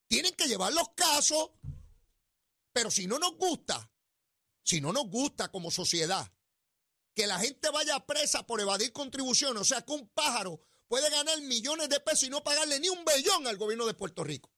Tienen 0.08 0.34
que 0.34 0.46
llevar 0.46 0.74
los 0.74 0.90
casos, 0.90 1.52
pero 2.70 2.90
si 2.90 3.06
no 3.06 3.18
nos 3.18 3.34
gusta, 3.38 3.90
si 4.62 4.82
no 4.82 4.92
nos 4.92 5.08
gusta 5.08 5.50
como 5.50 5.70
sociedad, 5.70 6.30
que 7.18 7.26
la 7.26 7.40
gente 7.40 7.68
vaya 7.70 7.98
presa 8.06 8.46
por 8.46 8.60
evadir 8.60 8.92
contribuciones, 8.92 9.60
o 9.60 9.64
sea, 9.64 9.82
que 9.82 9.90
un 9.90 10.08
pájaro 10.10 10.60
puede 10.86 11.10
ganar 11.10 11.40
millones 11.40 11.88
de 11.88 11.98
pesos 11.98 12.22
y 12.22 12.30
no 12.30 12.44
pagarle 12.44 12.78
ni 12.78 12.88
un 12.90 13.04
bellón 13.04 13.44
al 13.48 13.56
gobierno 13.56 13.86
de 13.86 13.94
Puerto 13.94 14.22
Rico, 14.22 14.52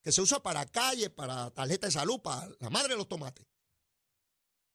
que 0.00 0.12
se 0.12 0.20
usa 0.20 0.40
para 0.40 0.64
calles, 0.64 1.10
para 1.10 1.50
tarjeta 1.50 1.88
de 1.88 1.92
salud, 1.92 2.20
para 2.20 2.48
la 2.60 2.70
madre 2.70 2.90
de 2.90 2.98
los 2.98 3.08
tomates. 3.08 3.44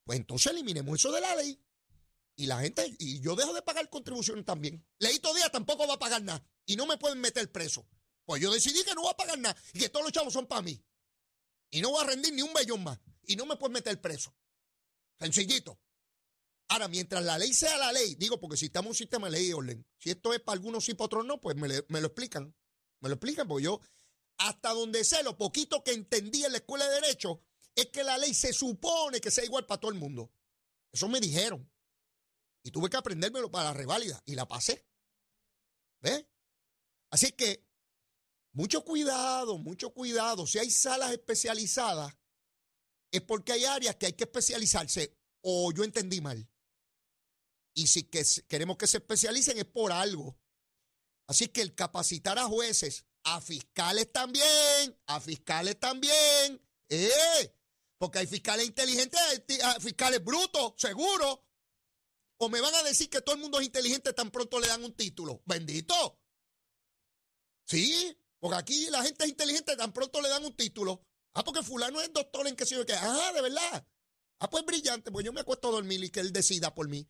Pues 0.04 0.20
entonces 0.20 0.52
eliminemos 0.52 1.00
eso 1.00 1.14
de 1.14 1.22
la 1.22 1.34
ley. 1.38 1.58
Y 2.36 2.46
la 2.48 2.60
gente, 2.60 2.94
y 3.00 3.22
yo 3.22 3.38
dejo 3.38 3.54
de 3.54 3.62
pagar 3.62 3.90
contribuciones 3.90 4.44
también. 4.44 4.86
Leito 4.98 5.34
Díaz 5.34 5.50
tampoco 5.50 5.88
va 5.88 5.94
a 5.94 6.00
pagar 6.00 6.22
nada. 6.22 6.46
Y 6.66 6.76
no 6.76 6.86
me 6.88 6.98
pueden 6.98 7.22
meter 7.22 7.50
preso. 7.54 7.88
Pues 8.26 8.42
yo 8.42 8.52
decidí 8.52 8.84
que 8.84 8.96
no 8.96 9.04
voy 9.04 9.12
a 9.12 9.18
pagar 9.18 9.40
nada. 9.40 9.56
Y 9.74 9.80
que 9.80 9.88
todos 9.88 10.04
los 10.04 10.12
chavos 10.12 10.34
son 10.34 10.46
para 10.46 10.62
mí. 10.62 10.84
Y 11.70 11.80
no 11.80 11.92
voy 11.92 12.04
a 12.04 12.08
rendir 12.08 12.34
ni 12.34 12.42
un 12.42 12.52
bellón 12.52 12.84
más. 12.84 13.00
Y 13.24 13.38
no 13.38 13.46
me 13.46 13.56
pueden 13.56 13.76
meter 13.76 14.02
preso. 14.02 14.36
Sencillito. 15.18 15.80
Ahora, 16.72 16.88
mientras 16.88 17.24
la 17.24 17.38
ley 17.40 17.52
sea 17.52 17.78
la 17.80 17.92
ley, 17.92 18.14
digo, 18.16 18.40
porque 18.40 18.56
si 18.56 18.68
estamos 18.68 18.88
en 18.88 18.92
un 18.92 18.96
sistema 18.96 19.28
de 19.28 19.32
ley 19.32 19.48
y 19.48 19.54
orden, 19.54 19.86
si 19.98 20.12
esto 20.12 20.34
es 20.34 20.40
para 20.40 20.54
algunos 20.54 20.86
sí, 20.86 20.94
para 20.94 21.08
otros 21.08 21.26
no, 21.26 21.42
pues 21.42 21.56
me, 21.56 21.68
lo 21.68 22.08
explican. 22.08 22.56
Me 23.02 23.10
lo 23.10 23.16
explican, 23.16 23.48
porque 23.48 23.64
yo, 23.64 23.82
hasta 24.38 24.70
donde 24.70 25.04
sé, 25.04 25.24
lo 25.24 25.36
poquito 25.36 25.84
que 25.84 25.94
entendí 25.94 26.46
en 26.46 26.52
la 26.52 26.60
escuela 26.60 26.88
de 26.88 27.02
Derecho, 27.02 27.42
es 27.74 27.88
que 27.88 28.04
la 28.04 28.20
ley 28.20 28.36
se 28.36 28.54
supone 28.54 29.20
que 29.20 29.32
sea 29.32 29.44
igual 29.44 29.66
para 29.66 29.80
todo 29.80 29.92
el 29.92 29.98
mundo. 29.98 30.32
Eso 30.92 31.08
me 31.08 31.20
dijeron. 31.20 31.68
Y 32.64 32.70
tuve 32.70 32.90
que 32.90 32.98
aprendérmelo 32.98 33.50
para 33.50 33.66
la 33.66 33.74
reválida 33.74 34.22
y 34.26 34.36
la 34.36 34.48
pasé. 34.48 34.86
¿Ves? 36.02 36.24
Así 37.10 37.32
que, 37.32 37.66
mucho 38.52 38.86
cuidado, 38.86 39.58
mucho 39.58 39.92
cuidado. 39.92 40.46
Si 40.46 40.60
hay 40.60 40.70
salas 40.70 41.14
especializadas, 41.14 42.16
es 43.12 43.22
porque 43.22 43.54
hay 43.54 43.66
áreas 43.66 43.96
que 43.96 44.06
hay 44.06 44.14
que 44.14 44.26
especializarse 44.26 45.18
o 45.42 45.72
yo 45.72 45.84
entendí 45.84 46.22
mal. 46.22 46.48
Y 47.74 47.88
si 47.88 48.04
que 48.04 48.24
queremos 48.48 48.78
que 48.78 48.88
se 48.88 48.98
especialicen 48.98 49.58
es 49.58 49.66
por 49.66 49.92
algo. 49.92 50.38
Así 51.28 51.48
que 51.50 51.62
el 51.62 51.76
capacitar 51.76 52.40
a 52.40 52.46
jueces, 52.46 53.06
a 53.24 53.40
fiscales 53.40 54.12
también, 54.12 55.00
a 55.06 55.20
fiscales 55.20 55.80
también, 55.80 56.62
eh, 56.90 57.56
porque 57.98 58.20
hay 58.20 58.28
fiscales 58.28 58.66
inteligentes, 58.66 59.20
hay 59.20 59.80
fiscales 59.80 60.24
brutos, 60.24 60.74
seguro. 60.78 61.46
O 62.42 62.50
me 62.50 62.62
van 62.62 62.74
a 62.74 62.84
decir 62.84 63.10
que 63.10 63.22
todo 63.22 63.36
el 63.36 63.42
mundo 63.42 63.60
es 63.60 63.66
inteligente 63.66 64.14
tan 64.14 64.32
pronto 64.32 64.60
le 64.60 64.68
dan 64.68 64.84
un 64.84 64.96
título. 64.96 65.44
Bendito. 65.46 66.20
Sí, 67.66 68.18
porque 68.40 68.58
aquí 68.58 68.88
la 68.90 69.04
gente 69.04 69.26
es 69.26 69.30
inteligente 69.30 69.76
tan 69.76 69.92
pronto 69.92 70.22
le 70.22 70.30
dan 70.30 70.46
un 70.46 70.56
título. 70.56 71.06
Ah, 71.34 71.44
porque 71.44 71.62
fulano 71.62 72.02
es 72.02 72.12
doctor 72.12 72.48
en 72.48 72.56
qué 72.56 72.66
sé 72.66 72.76
yo 72.76 72.86
qué. 72.86 72.94
Ah, 72.94 73.32
de 73.36 73.42
verdad. 73.42 73.86
Ah, 74.40 74.50
pues 74.50 74.66
brillante, 74.66 75.12
pues 75.12 75.26
yo 75.26 75.34
me 75.34 75.42
acuesto 75.42 75.68
a 75.68 75.72
dormir 75.72 76.04
y 76.04 76.10
que 76.10 76.22
él 76.22 76.32
decida 76.32 76.74
por 76.74 76.88
mí. 76.88 77.08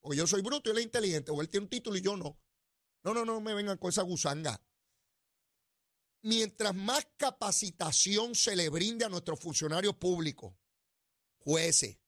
O 0.00 0.14
yo 0.14 0.26
soy 0.26 0.42
bruto 0.42 0.70
y 0.70 0.72
él 0.72 0.78
es 0.78 0.84
inteligente, 0.84 1.30
o 1.30 1.40
él 1.40 1.48
tiene 1.48 1.64
un 1.64 1.70
título 1.70 1.96
y 1.96 2.00
yo 2.00 2.16
no. 2.16 2.38
No, 3.02 3.14
no, 3.14 3.24
no 3.24 3.40
me 3.40 3.54
vengan 3.54 3.78
con 3.78 3.90
esa 3.90 4.02
gusanga 4.02 4.60
mientras 6.22 6.74
más 6.74 7.06
capacitación 7.16 8.34
se 8.34 8.56
le 8.56 8.68
brinde 8.68 9.04
a 9.04 9.08
nuestros 9.08 9.40
funcionarios 9.40 9.96
públicos, 9.96 10.54
jueces, 11.38 11.98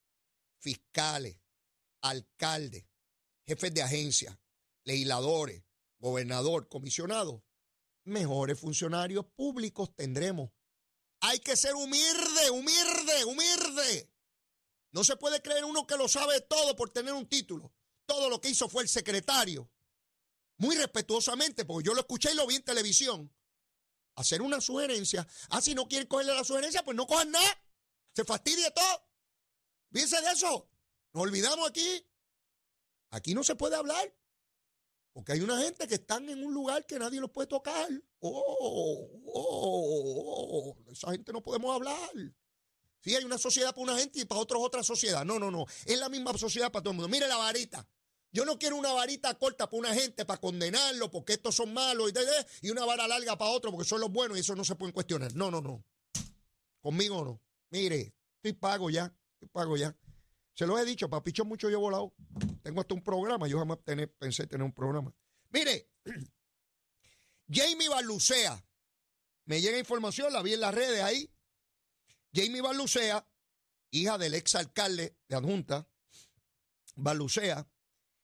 fiscales, 0.58 1.38
alcaldes, 2.02 2.86
jefes 3.44 3.74
de 3.74 3.82
agencia, 3.82 4.40
legisladores, 4.84 5.64
gobernador, 5.98 6.68
comisionado, 6.68 7.44
mejores 8.04 8.58
funcionarios 8.58 9.24
públicos 9.34 9.94
tendremos. 9.94 10.50
Hay 11.20 11.38
que 11.38 11.56
ser 11.56 11.74
humilde, 11.74 12.50
humilde, 12.50 13.24
humilde. 13.26 14.12
No 14.90 15.04
se 15.04 15.16
puede 15.16 15.40
creer 15.40 15.64
uno 15.64 15.86
que 15.86 15.96
lo 15.96 16.08
sabe 16.08 16.40
todo 16.40 16.76
por 16.76 16.90
tener 16.90 17.14
un 17.14 17.28
título. 17.28 17.72
Todo 18.06 18.28
lo 18.28 18.40
que 18.40 18.50
hizo 18.50 18.68
fue 18.68 18.82
el 18.82 18.88
secretario. 18.88 19.70
Muy 20.58 20.76
respetuosamente, 20.76 21.64
porque 21.64 21.86
yo 21.86 21.94
lo 21.94 22.00
escuché 22.00 22.32
y 22.32 22.36
lo 22.36 22.46
vi 22.46 22.56
en 22.56 22.62
televisión 22.62 23.32
hacer 24.14 24.42
una 24.42 24.60
sugerencia. 24.60 25.26
Ah, 25.50 25.60
si 25.60 25.74
no 25.74 25.88
quieren 25.88 26.08
cogerle 26.08 26.34
la 26.34 26.44
sugerencia, 26.44 26.84
pues 26.84 26.96
no 26.96 27.06
cojan 27.06 27.30
nada. 27.30 27.64
Se 28.14 28.24
fastidia 28.24 28.70
todo. 28.70 29.06
Fíjense 29.90 30.20
de 30.20 30.30
eso. 30.30 30.68
Nos 31.12 31.22
olvidamos 31.22 31.68
aquí. 31.68 32.06
Aquí 33.10 33.34
no 33.34 33.44
se 33.44 33.54
puede 33.54 33.76
hablar. 33.76 34.14
Porque 35.12 35.32
hay 35.32 35.40
una 35.40 35.58
gente 35.60 35.86
que 35.86 35.96
están 35.96 36.28
en 36.30 36.42
un 36.44 36.54
lugar 36.54 36.86
que 36.86 36.98
nadie 36.98 37.20
los 37.20 37.30
puede 37.30 37.46
tocar. 37.46 37.88
Oh, 38.20 39.10
oh, 39.26 40.74
oh, 40.74 40.76
esa 40.90 41.10
gente 41.10 41.32
no 41.32 41.42
podemos 41.42 41.74
hablar. 41.74 42.10
Sí, 43.02 43.14
hay 43.16 43.24
una 43.24 43.36
sociedad 43.36 43.70
para 43.74 43.82
una 43.82 43.98
gente 43.98 44.20
y 44.20 44.24
para 44.24 44.40
otros 44.40 44.62
otra 44.62 44.82
sociedad. 44.82 45.24
No, 45.24 45.38
no, 45.38 45.50
no. 45.50 45.66
Es 45.84 45.98
la 45.98 46.08
misma 46.08 46.36
sociedad 46.38 46.70
para 46.70 46.82
todo 46.82 46.92
el 46.92 46.96
mundo. 46.98 47.08
Mire 47.08 47.26
la 47.26 47.36
varita. 47.36 47.86
Yo 48.30 48.46
no 48.46 48.58
quiero 48.58 48.76
una 48.76 48.92
varita 48.92 49.34
corta 49.38 49.68
para 49.68 49.78
una 49.78 49.94
gente 49.94 50.24
para 50.24 50.40
condenarlo 50.40 51.10
porque 51.10 51.34
estos 51.34 51.54
son 51.54 51.74
malos 51.74 52.10
y, 52.10 52.66
y 52.66 52.70
una 52.70 52.84
vara 52.86 53.06
larga 53.06 53.36
para 53.36 53.50
otro 53.50 53.70
porque 53.70 53.86
son 53.86 54.00
los 54.00 54.10
buenos 54.10 54.38
y 54.38 54.40
eso 54.40 54.54
no 54.54 54.64
se 54.64 54.74
pueden 54.74 54.92
cuestionar. 54.92 55.34
No, 55.34 55.50
no, 55.50 55.60
no. 55.60 55.84
Conmigo 56.80 57.24
no. 57.24 57.42
Mire, 57.70 58.14
estoy 58.36 58.52
pago 58.54 58.88
ya. 58.88 59.14
Estoy 59.34 59.48
pago 59.48 59.76
ya. 59.76 59.94
Se 60.54 60.66
lo 60.66 60.78
he 60.78 60.84
dicho, 60.84 61.10
papicho 61.10 61.44
mucho 61.44 61.68
yo 61.68 61.78
he 61.78 61.80
volado. 61.80 62.14
Tengo 62.62 62.80
hasta 62.80 62.94
un 62.94 63.02
programa. 63.02 63.48
Yo 63.48 63.58
jamás 63.58 63.78
pensé 64.18 64.46
tener 64.46 64.64
un 64.64 64.72
programa. 64.72 65.12
Mire, 65.50 65.90
Jamie 67.50 67.88
Balucea. 67.88 68.64
Me 69.44 69.60
llega 69.60 69.78
información, 69.78 70.32
la 70.32 70.40
vi 70.40 70.54
en 70.54 70.60
las 70.60 70.74
redes 70.74 71.02
ahí. 71.02 71.30
Jamie 72.34 72.60
Balucea, 72.60 73.26
hija 73.90 74.18
del 74.18 74.34
ex 74.34 74.54
alcalde 74.54 75.18
de 75.28 75.36
Adjunta, 75.36 75.88
Balucea, 76.94 77.68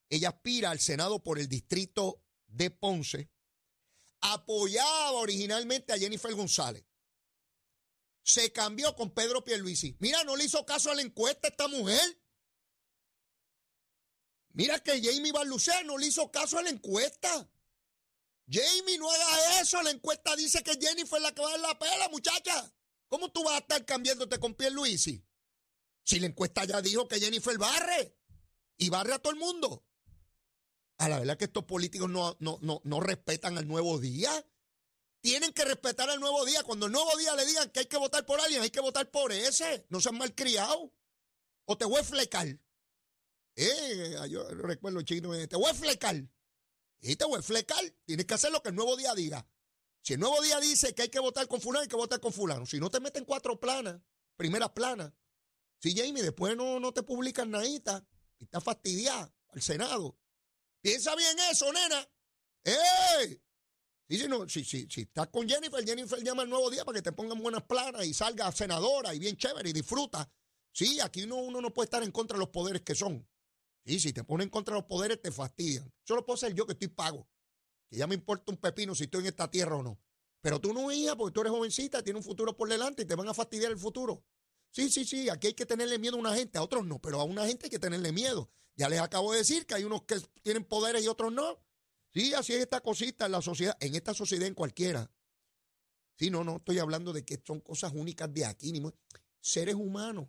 ella 0.09 0.31
aspira 0.31 0.71
al 0.71 0.81
Senado 0.81 1.23
por 1.23 1.39
el 1.39 1.49
distrito 1.49 2.25
de 2.47 2.71
Ponce. 2.71 3.31
Apoyaba 4.21 5.13
originalmente 5.13 5.93
a 5.93 5.99
Jennifer 5.99 6.35
González. 6.35 6.85
Se 8.23 8.53
cambió 8.53 8.95
con 8.97 9.13
Pedro 9.13 9.45
Pierluisi. 9.45 9.97
Mira, 10.01 10.25
no 10.25 10.37
le 10.37 10.45
hizo 10.45 10.65
caso 10.67 10.91
a 10.91 10.95
la 10.95 11.03
encuesta 11.03 11.49
esta 11.49 11.69
mujer. 11.69 12.21
Mira 14.51 14.81
que 14.81 15.01
Jamie 15.03 15.33
Barlucea 15.33 15.83
no 15.85 15.97
le 15.99 16.07
hizo 16.07 16.31
caso 16.31 16.59
a 16.59 16.63
la 16.63 16.71
encuesta. 16.71 17.49
Jamie, 18.51 18.99
no 18.99 19.11
haga 19.11 19.61
eso. 19.61 19.83
La 19.83 19.91
encuesta 19.91 20.35
dice 20.35 20.63
que 20.63 20.79
Jennifer 20.81 21.19
es 21.19 21.23
la 21.23 21.35
que 21.35 21.43
va 21.43 21.49
a 21.49 21.53
dar 21.53 21.61
la 21.61 21.79
pela, 21.79 22.09
muchacha. 22.09 22.75
¿Cómo 23.09 23.31
tú 23.31 23.43
vas 23.45 23.55
a 23.55 23.59
estar 23.59 23.85
cambiándote 23.85 24.39
con 24.39 24.55
Pierluisi? 24.55 25.25
Si 26.05 26.19
la 26.21 26.27
encuesta 26.27 26.65
ya 26.65 26.81
dijo 26.81 27.09
que 27.09 27.21
Jennifer 27.21 27.57
barre. 27.59 28.17
Y 28.77 28.91
barre 28.91 29.15
a 29.15 29.19
todo 29.19 29.33
el 29.33 29.39
mundo. 29.39 29.85
A 30.99 31.09
la 31.09 31.19
verdad 31.19 31.37
que 31.37 31.47
estos 31.47 31.65
políticos 31.65 32.09
no, 32.09 32.37
no, 32.41 33.01
respetan 33.01 33.57
al 33.59 33.67
nuevo 33.67 33.99
día. 33.99 34.31
tienen 35.21 35.53
que 35.53 35.65
respetar 35.65 36.09
el 36.11 36.21
nuevo 36.21 36.45
día. 36.45 36.63
Cuando 36.63 36.87
el 36.87 36.93
nuevo 36.93 37.17
día 37.17 37.35
le 37.35 37.45
digan 37.47 37.71
que 37.71 37.81
hay 37.81 37.87
que 37.87 37.97
votar 37.97 38.25
por 38.27 38.41
alguien, 38.41 38.63
hay 38.63 38.71
que 38.71 38.81
votar 38.81 39.11
por 39.11 39.33
ese. 39.33 39.87
No 39.89 40.01
sean 40.01 40.19
malcriados. 40.19 40.91
O 41.65 41.77
te 41.77 41.85
voy 41.85 42.01
a 42.01 42.05
flecar. 42.05 42.47
Eh, 43.57 44.17
yo 44.31 44.49
recuerdo 44.49 45.03
chino, 45.03 45.31
te 45.47 45.57
voy 45.57 45.71
a 45.71 45.75
flecar. 45.75 46.17
Y 47.01 47.17
te 47.17 47.25
voy 47.25 47.39
a 47.39 47.43
flecar. 47.43 47.83
Tienes 48.05 48.27
que 48.27 48.35
hacer 48.35 48.53
lo 48.53 48.63
que 48.63 48.71
el 48.71 48.75
nuevo 48.75 48.97
día 48.97 49.15
diga. 49.15 49.47
Si 50.09 50.15
el 50.15 50.21
nuevo 50.21 50.41
día 50.41 50.59
dice 50.59 50.95
que 50.95 51.03
hay 51.03 51.11
que 51.11 51.21
votar 51.21 51.47
con 51.49 51.61
fulano, 51.61 51.83
hay 51.83 51.89
que 51.89 51.95
votar 51.95 52.19
con 52.19 52.33
fulano. 52.33 52.65
Si 52.65 52.81
no 52.81 52.91
te 52.91 52.99
meten 52.99 53.27
cuatro 53.27 53.61
planas, 53.61 54.01
primeras 54.39 54.71
planas. 54.71 55.13
Si 55.81 55.95
Jamie 55.95 56.23
después 56.23 56.57
no, 56.57 56.81
no 56.81 56.95
te 56.95 57.03
publican 57.03 57.51
nadita 57.51 58.03
y 58.39 58.45
está 58.45 58.59
fastidiada 58.59 59.31
al 59.49 59.61
Senado. 59.61 60.19
Piensa 60.81 61.15
bien 61.15 61.37
eso, 61.51 61.71
nena. 61.75 62.09
¡Ey! 62.65 63.39
Si, 64.09 64.27
no, 64.29 64.49
si, 64.49 64.65
si, 64.65 64.89
si 64.89 65.03
estás 65.03 65.29
con 65.29 65.47
Jennifer, 65.47 65.85
Jennifer 65.85 66.25
llama 66.25 66.45
el 66.45 66.49
nuevo 66.49 66.71
día 66.71 66.87
para 66.87 66.97
que 66.97 67.03
te 67.03 67.13
pongan 67.13 67.43
buenas 67.43 67.65
planas 67.65 68.07
y 68.07 68.15
salga 68.15 68.51
senadora 68.51 69.15
y 69.15 69.19
bien 69.19 69.37
chévere 69.37 69.69
y 69.69 69.75
disfruta. 69.75 70.27
Sí, 70.73 71.01
aquí 71.01 71.25
uno, 71.25 71.37
uno 71.37 71.61
no 71.61 71.75
puede 71.75 71.85
estar 71.85 72.03
en 72.03 72.13
contra 72.13 72.37
de 72.37 72.39
los 72.39 72.49
poderes 72.49 72.81
que 72.81 72.95
son. 72.95 73.29
Sí, 73.85 74.01
si 74.01 74.15
te 74.15 74.25
ponen 74.25 74.47
en 74.47 74.51
contra 74.51 74.73
de 74.73 74.81
los 74.81 74.89
poderes, 74.89 75.21
te 75.21 75.31
fastidian. 75.31 75.93
Eso 76.03 76.17
lo 76.17 76.25
puedo 76.25 76.37
hacer 76.37 76.55
yo 76.55 76.65
que 76.65 76.73
estoy 76.73 76.89
pago. 76.89 77.29
Que 77.89 77.97
ya 77.97 78.07
me 78.07 78.15
importa 78.15 78.53
un 78.53 78.59
pepino 78.59 78.95
si 78.95 79.05
estoy 79.05 79.23
en 79.23 79.29
esta 79.29 79.51
tierra 79.51 79.77
o 79.77 79.83
no. 79.83 79.99
Pero 80.41 80.61
tú 80.61 80.73
no, 80.73 80.91
hija, 80.93 81.17
porque 81.17 81.35
tú 81.35 81.41
eres 81.41 81.53
jovencita, 81.53 82.03
tienes 82.03 82.25
un 82.25 82.31
futuro 82.31 82.57
por 82.57 82.69
delante 82.69 83.03
y 83.03 83.05
te 83.05 83.15
van 83.15 83.29
a 83.29 83.35
fastidiar 83.35 83.73
el 83.73 83.79
futuro. 83.79 84.25
Sí, 84.71 84.91
sí, 84.91 85.05
sí, 85.05 85.29
aquí 85.29 85.49
hay 85.49 85.55
que 85.55 85.67
tenerle 85.67 85.99
miedo 85.99 86.17
a 86.17 86.21
una 86.21 86.35
gente, 86.35 86.59
a 86.59 86.63
otros 86.63 86.87
no, 86.87 87.01
pero 87.01 87.21
a 87.21 87.25
una 87.25 87.47
gente 87.47 87.67
hay 87.67 87.71
que 87.71 87.79
tenerle 87.79 88.13
miedo. 88.13 88.51
Ya 88.77 88.89
les 88.89 89.01
acabo 89.01 89.33
de 89.33 89.39
decir 89.39 89.67
que 89.67 89.75
hay 89.75 89.85
unos 89.85 90.03
que 90.03 90.21
tienen 90.43 90.65
poderes 90.65 91.05
y 91.05 91.09
otros 91.09 91.33
no. 91.33 91.61
Sí, 92.13 92.33
así 92.35 92.53
es 92.55 92.61
esta 92.61 92.81
cosita 92.81 93.27
en 93.27 93.33
la 93.33 93.43
sociedad, 93.43 93.77
en 93.81 93.95
esta 93.95 94.15
sociedad 94.15 94.47
en 94.47 94.55
cualquiera. 94.55 95.11
Sí, 96.17 96.31
no, 96.31 96.45
no 96.45 96.57
estoy 96.57 96.79
hablando 96.79 97.13
de 97.13 97.25
que 97.25 97.43
son 97.45 97.61
cosas 97.61 97.93
únicas 97.95 98.33
de 98.33 98.45
aquí, 98.45 98.73
ni 98.73 98.83
seres 99.41 99.75
humanos, 99.75 100.29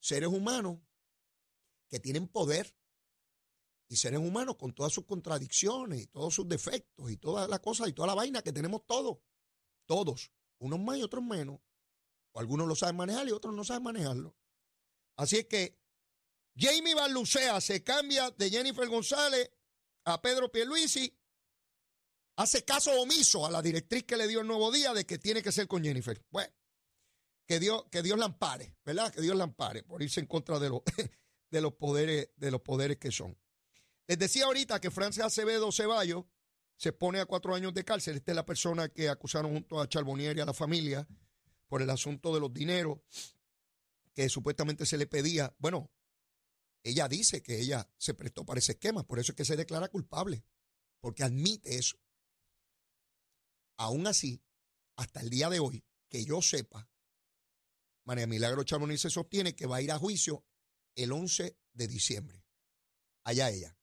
seres 0.00 0.28
humanos 0.28 0.78
que 1.88 2.00
tienen 2.00 2.28
poder 2.28 2.74
y 3.94 3.96
seres 3.96 4.20
humanos 4.20 4.56
con 4.56 4.72
todas 4.72 4.92
sus 4.92 5.04
contradicciones 5.06 6.02
y 6.02 6.06
todos 6.06 6.34
sus 6.34 6.48
defectos 6.48 7.10
y 7.10 7.16
todas 7.16 7.48
las 7.48 7.60
cosas 7.60 7.88
y 7.88 7.92
toda 7.92 8.08
la 8.08 8.14
vaina 8.14 8.42
que 8.42 8.52
tenemos 8.52 8.84
todos, 8.86 9.18
todos, 9.86 10.32
unos 10.58 10.80
más 10.80 10.98
y 10.98 11.02
otros 11.02 11.22
menos. 11.22 11.60
Algunos 12.34 12.66
lo 12.66 12.74
saben 12.74 12.96
manejar 12.96 13.28
y 13.28 13.30
otros 13.30 13.54
no 13.54 13.64
saben 13.64 13.84
manejarlo. 13.84 14.36
Así 15.16 15.36
es 15.36 15.46
que 15.46 15.78
Jamie 16.56 16.94
Barlucea 16.94 17.60
se 17.60 17.82
cambia 17.82 18.30
de 18.30 18.50
Jennifer 18.50 18.88
González 18.88 19.50
a 20.04 20.20
Pedro 20.20 20.50
Pierluisi. 20.50 21.16
Hace 22.36 22.64
caso 22.64 22.90
omiso 23.00 23.46
a 23.46 23.50
la 23.50 23.62
directriz 23.62 24.04
que 24.04 24.16
le 24.16 24.26
dio 24.26 24.40
el 24.40 24.46
nuevo 24.48 24.72
día 24.72 24.92
de 24.92 25.06
que 25.06 25.18
tiene 25.18 25.42
que 25.42 25.52
ser 25.52 25.68
con 25.68 25.84
Jennifer. 25.84 26.20
Bueno, 26.30 26.52
que 27.46 27.60
Dios, 27.60 27.84
que 27.90 28.02
Dios 28.02 28.18
la 28.18 28.24
ampare, 28.26 28.76
¿verdad? 28.84 29.12
Que 29.12 29.20
Dios 29.20 29.36
la 29.36 29.44
ampare 29.44 29.84
por 29.84 30.02
irse 30.02 30.18
en 30.18 30.26
contra 30.26 30.58
de, 30.58 30.70
los 30.70 30.82
de, 31.50 31.60
los, 31.60 31.74
poderes, 31.74 32.30
de 32.36 32.50
los 32.50 32.60
poderes 32.60 32.98
que 32.98 33.12
son. 33.12 33.38
Les 34.06 34.18
decía 34.18 34.44
ahorita 34.44 34.80
que 34.80 34.90
Francia 34.90 35.24
Acevedo 35.24 35.72
Ceballos 35.72 36.24
se 36.76 36.92
pone 36.92 37.20
a 37.20 37.26
cuatro 37.26 37.54
años 37.54 37.72
de 37.72 37.84
cárcel. 37.84 38.16
Esta 38.16 38.32
es 38.32 38.36
la 38.36 38.44
persona 38.44 38.88
que 38.88 39.08
acusaron 39.08 39.52
junto 39.52 39.80
a 39.80 39.88
Charbonnier 39.88 40.36
y 40.36 40.40
a 40.40 40.44
la 40.44 40.52
familia 40.52 41.06
por 41.66 41.80
el 41.80 41.90
asunto 41.90 42.34
de 42.34 42.40
los 42.40 42.52
dineros 42.52 42.98
que 44.12 44.28
supuestamente 44.28 44.86
se 44.86 44.98
le 44.98 45.06
pedía. 45.06 45.54
Bueno, 45.58 45.90
ella 46.82 47.08
dice 47.08 47.42
que 47.42 47.60
ella 47.60 47.90
se 47.96 48.14
prestó 48.14 48.44
para 48.44 48.58
ese 48.58 48.72
esquema, 48.72 49.06
por 49.06 49.18
eso 49.18 49.32
es 49.32 49.36
que 49.36 49.44
se 49.44 49.56
declara 49.56 49.88
culpable, 49.88 50.44
porque 51.00 51.24
admite 51.24 51.76
eso. 51.76 51.98
Aún 53.76 54.06
así, 54.06 54.42
hasta 54.96 55.20
el 55.20 55.30
día 55.30 55.48
de 55.48 55.60
hoy, 55.60 55.84
que 56.08 56.24
yo 56.24 56.42
sepa, 56.42 56.88
María 58.04 58.26
Milagro 58.26 58.64
Charbonnier 58.64 58.98
se 58.98 59.10
sostiene 59.10 59.56
que 59.56 59.66
va 59.66 59.76
a 59.76 59.82
ir 59.82 59.90
a 59.90 59.98
juicio 59.98 60.44
el 60.94 61.10
11 61.10 61.56
de 61.72 61.88
diciembre. 61.88 62.44
Allá 63.24 63.50
ella. 63.50 63.76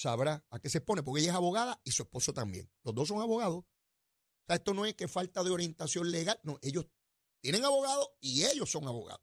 Sabrá 0.00 0.42
a 0.48 0.58
qué 0.58 0.70
se 0.70 0.80
pone, 0.80 1.02
porque 1.02 1.20
ella 1.20 1.32
es 1.32 1.36
abogada 1.36 1.78
y 1.84 1.90
su 1.90 2.04
esposo 2.04 2.32
también. 2.32 2.72
Los 2.84 2.94
dos 2.94 3.08
son 3.08 3.20
abogados. 3.20 3.58
O 3.58 4.44
sea, 4.46 4.56
esto 4.56 4.72
no 4.72 4.86
es 4.86 4.94
que 4.94 5.08
falta 5.08 5.44
de 5.44 5.50
orientación 5.50 6.10
legal, 6.10 6.40
no, 6.42 6.58
ellos 6.62 6.86
tienen 7.42 7.66
abogado 7.66 8.16
y 8.18 8.44
ellos 8.46 8.70
son 8.70 8.88
abogados. 8.88 9.20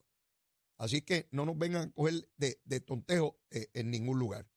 Así 0.78 1.02
que 1.02 1.30
no 1.32 1.48
nos 1.48 1.58
vengan 1.58 1.90
a 1.90 1.92
coger 1.92 2.30
de, 2.38 2.80
tontejo 2.82 3.40
eh, 3.50 3.72
en 3.74 3.90
ningún 3.90 4.20
lugar. 4.20 4.48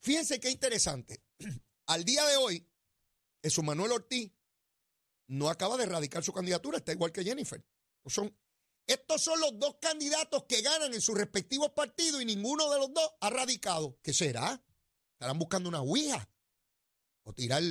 Fíjense 0.00 0.40
qué 0.40 0.50
interesante. 0.50 1.22
Al 1.86 2.04
día 2.04 2.26
de 2.26 2.36
hoy, 2.36 2.68
Jesús 3.40 3.62
Manuel 3.62 3.92
Ortiz 3.92 4.32
no 5.28 5.48
acaba 5.48 5.76
de 5.76 5.84
erradicar 5.84 6.24
su 6.24 6.32
candidatura, 6.32 6.78
está 6.78 6.90
igual 6.90 7.12
que 7.12 7.22
Jennifer. 7.22 7.64
Son, 8.06 8.36
estos 8.84 9.22
son 9.22 9.38
los 9.38 9.56
dos 9.60 9.76
candidatos 9.80 10.42
que 10.48 10.60
ganan 10.60 10.92
en 10.92 11.00
sus 11.00 11.16
respectivos 11.16 11.70
partidos 11.70 12.20
y 12.20 12.24
ninguno 12.24 12.68
de 12.72 12.80
los 12.80 12.92
dos 12.92 13.08
ha 13.20 13.30
radicado. 13.30 13.96
¿Qué 14.02 14.12
será? 14.12 14.60
Estarán 15.14 15.38
buscando 15.38 15.68
una 15.68 15.80
ouija 15.80 16.28
o 17.24 17.32
tirar. 17.32 17.62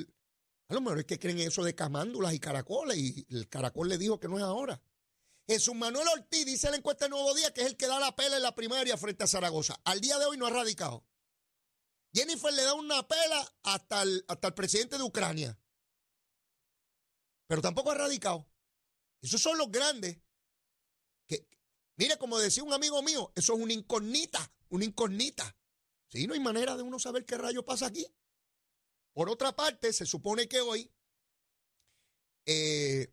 A 0.69 0.73
lo 0.73 0.81
mejor 0.81 0.99
es 0.99 1.05
que 1.05 1.19
creen 1.19 1.39
eso 1.39 1.63
de 1.63 1.75
camándulas 1.75 2.33
y 2.33 2.39
caracoles 2.39 2.97
y 2.97 3.27
el 3.29 3.47
caracol 3.47 3.89
le 3.89 3.97
dijo 3.97 4.19
que 4.19 4.27
no 4.27 4.37
es 4.37 4.43
ahora. 4.43 4.81
Jesús 5.45 5.75
Manuel 5.75 6.07
Ortiz 6.07 6.45
dice 6.45 6.67
en 6.67 6.71
la 6.71 6.77
encuesta 6.77 7.05
de 7.05 7.09
Nuevo 7.09 7.33
Día 7.33 7.53
que 7.53 7.61
es 7.61 7.67
el 7.67 7.77
que 7.77 7.87
da 7.87 7.99
la 7.99 8.15
pela 8.15 8.37
en 8.37 8.43
la 8.43 8.55
primaria 8.55 8.97
frente 8.97 9.25
a 9.25 9.27
Zaragoza. 9.27 9.79
Al 9.83 9.99
día 9.99 10.17
de 10.17 10.25
hoy 10.25 10.37
no 10.37 10.47
ha 10.47 10.49
radicado. 10.49 11.05
Jennifer 12.13 12.53
le 12.53 12.63
da 12.63 12.73
una 12.75 13.07
pela 13.07 13.53
hasta 13.63 14.03
el, 14.03 14.23
hasta 14.27 14.47
el 14.47 14.53
presidente 14.53 14.97
de 14.97 15.03
Ucrania. 15.03 15.59
Pero 17.47 17.61
tampoco 17.61 17.91
ha 17.91 17.95
radicado. 17.95 18.47
Esos 19.21 19.41
son 19.41 19.57
los 19.57 19.71
grandes. 19.71 20.17
Que, 21.27 21.47
mire, 21.97 22.17
como 22.17 22.37
decía 22.37 22.63
un 22.63 22.73
amigo 22.73 23.01
mío, 23.01 23.31
eso 23.35 23.53
es 23.53 23.59
una 23.59 23.73
incógnita, 23.73 24.51
una 24.69 24.85
incógnita. 24.85 25.55
Sí, 26.13 26.27
no 26.27 26.35
hay 26.35 26.39
manera 26.39 26.77
de 26.77 26.83
uno 26.83 26.99
saber 26.99 27.25
qué 27.25 27.39
rayo 27.39 27.65
pasa 27.65 27.87
aquí. 27.87 28.05
Por 29.13 29.31
otra 29.31 29.55
parte, 29.55 29.91
se 29.91 30.05
supone 30.05 30.47
que 30.47 30.61
hoy 30.61 30.93
eh, 32.45 33.11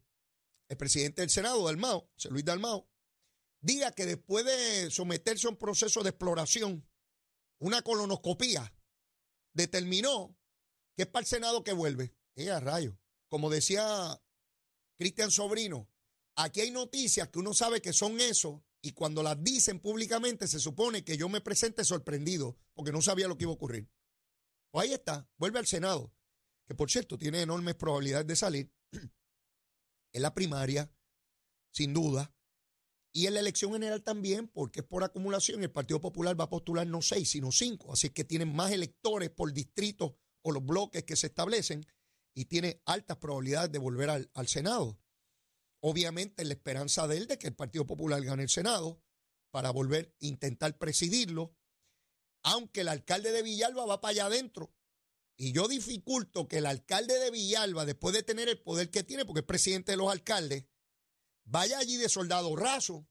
el 0.68 0.76
presidente 0.76 1.22
del 1.22 1.30
Senado, 1.30 1.64
Dalmao, 1.64 2.10
Luis 2.28 2.44
Dalmao, 2.44 2.90
diga 3.62 3.92
que 3.92 4.04
después 4.04 4.44
de 4.44 4.90
someterse 4.90 5.46
a 5.46 5.50
un 5.50 5.56
proceso 5.56 6.02
de 6.02 6.10
exploración, 6.10 6.86
una 7.58 7.80
colonoscopía, 7.80 8.70
determinó 9.54 10.36
que 10.94 11.04
es 11.04 11.08
para 11.08 11.22
el 11.22 11.26
Senado 11.26 11.64
que 11.64 11.72
vuelve. 11.72 12.14
¡Eh, 12.34 12.50
a 12.50 12.60
rayo! 12.60 12.98
Como 13.30 13.48
decía 13.48 14.22
Cristian 14.98 15.30
Sobrino, 15.30 15.88
aquí 16.34 16.60
hay 16.60 16.70
noticias 16.70 17.30
que 17.30 17.38
uno 17.38 17.54
sabe 17.54 17.80
que 17.80 17.94
son 17.94 18.20
eso 18.20 18.62
y 18.82 18.92
cuando 18.92 19.22
las 19.22 19.42
dicen 19.42 19.80
públicamente 19.80 20.48
se 20.48 20.58
supone 20.58 21.04
que 21.04 21.16
yo 21.16 21.28
me 21.28 21.40
presente 21.40 21.84
sorprendido 21.84 22.56
porque 22.74 22.92
no 22.92 23.02
sabía 23.02 23.28
lo 23.28 23.36
que 23.36 23.44
iba 23.44 23.52
a 23.52 23.54
ocurrir. 23.54 23.88
Pues 24.70 24.86
ahí 24.86 24.92
está, 24.94 25.28
vuelve 25.36 25.58
al 25.58 25.66
Senado, 25.66 26.14
que 26.66 26.74
por 26.74 26.90
cierto 26.90 27.18
tiene 27.18 27.42
enormes 27.42 27.74
probabilidades 27.74 28.26
de 28.26 28.36
salir 28.36 28.72
en 30.12 30.22
la 30.22 30.32
primaria, 30.34 30.92
sin 31.72 31.92
duda, 31.92 32.32
y 33.12 33.26
en 33.26 33.34
la 33.34 33.40
elección 33.40 33.72
general 33.72 34.02
también, 34.02 34.46
porque 34.48 34.80
es 34.80 34.86
por 34.86 35.02
acumulación. 35.02 35.62
El 35.62 35.72
Partido 35.72 36.00
Popular 36.00 36.38
va 36.38 36.44
a 36.44 36.50
postular 36.50 36.86
no 36.86 37.02
seis, 37.02 37.30
sino 37.30 37.50
cinco. 37.50 37.92
Así 37.92 38.10
que 38.10 38.24
tienen 38.24 38.54
más 38.54 38.70
electores 38.70 39.30
por 39.30 39.52
distrito 39.52 40.16
o 40.42 40.52
los 40.52 40.64
bloques 40.64 41.04
que 41.04 41.16
se 41.16 41.26
establecen 41.26 41.84
y 42.34 42.44
tiene 42.44 42.80
altas 42.86 43.16
probabilidades 43.16 43.72
de 43.72 43.78
volver 43.78 44.10
al, 44.10 44.30
al 44.34 44.46
Senado. 44.46 44.98
Obviamente, 45.80 46.44
la 46.44 46.54
esperanza 46.54 47.08
de 47.08 47.16
él 47.16 47.26
de 47.26 47.38
que 47.38 47.46
el 47.46 47.54
Partido 47.54 47.86
Popular 47.86 48.22
gane 48.22 48.42
el 48.42 48.50
Senado 48.50 49.02
para 49.50 49.70
volver 49.70 50.14
a 50.20 50.26
intentar 50.26 50.78
presidirlo, 50.78 51.56
aunque 52.42 52.82
el 52.82 52.88
alcalde 52.88 53.32
de 53.32 53.42
Villalba 53.42 53.86
va 53.86 54.00
para 54.00 54.12
allá 54.12 54.26
adentro 54.26 54.74
y 55.42 55.52
yo 55.52 55.68
dificulto 55.68 56.48
que 56.48 56.58
el 56.58 56.66
alcalde 56.66 57.18
de 57.18 57.30
Villalba, 57.30 57.86
después 57.86 58.14
de 58.14 58.22
tener 58.22 58.50
el 58.50 58.60
poder 58.60 58.90
que 58.90 59.02
tiene, 59.02 59.24
porque 59.24 59.40
es 59.40 59.46
presidente 59.46 59.92
de 59.92 59.96
los 59.96 60.12
alcaldes, 60.12 60.66
vaya 61.44 61.78
allí 61.78 61.96
de 61.96 62.10
soldado 62.10 62.54
raso, 62.56 63.08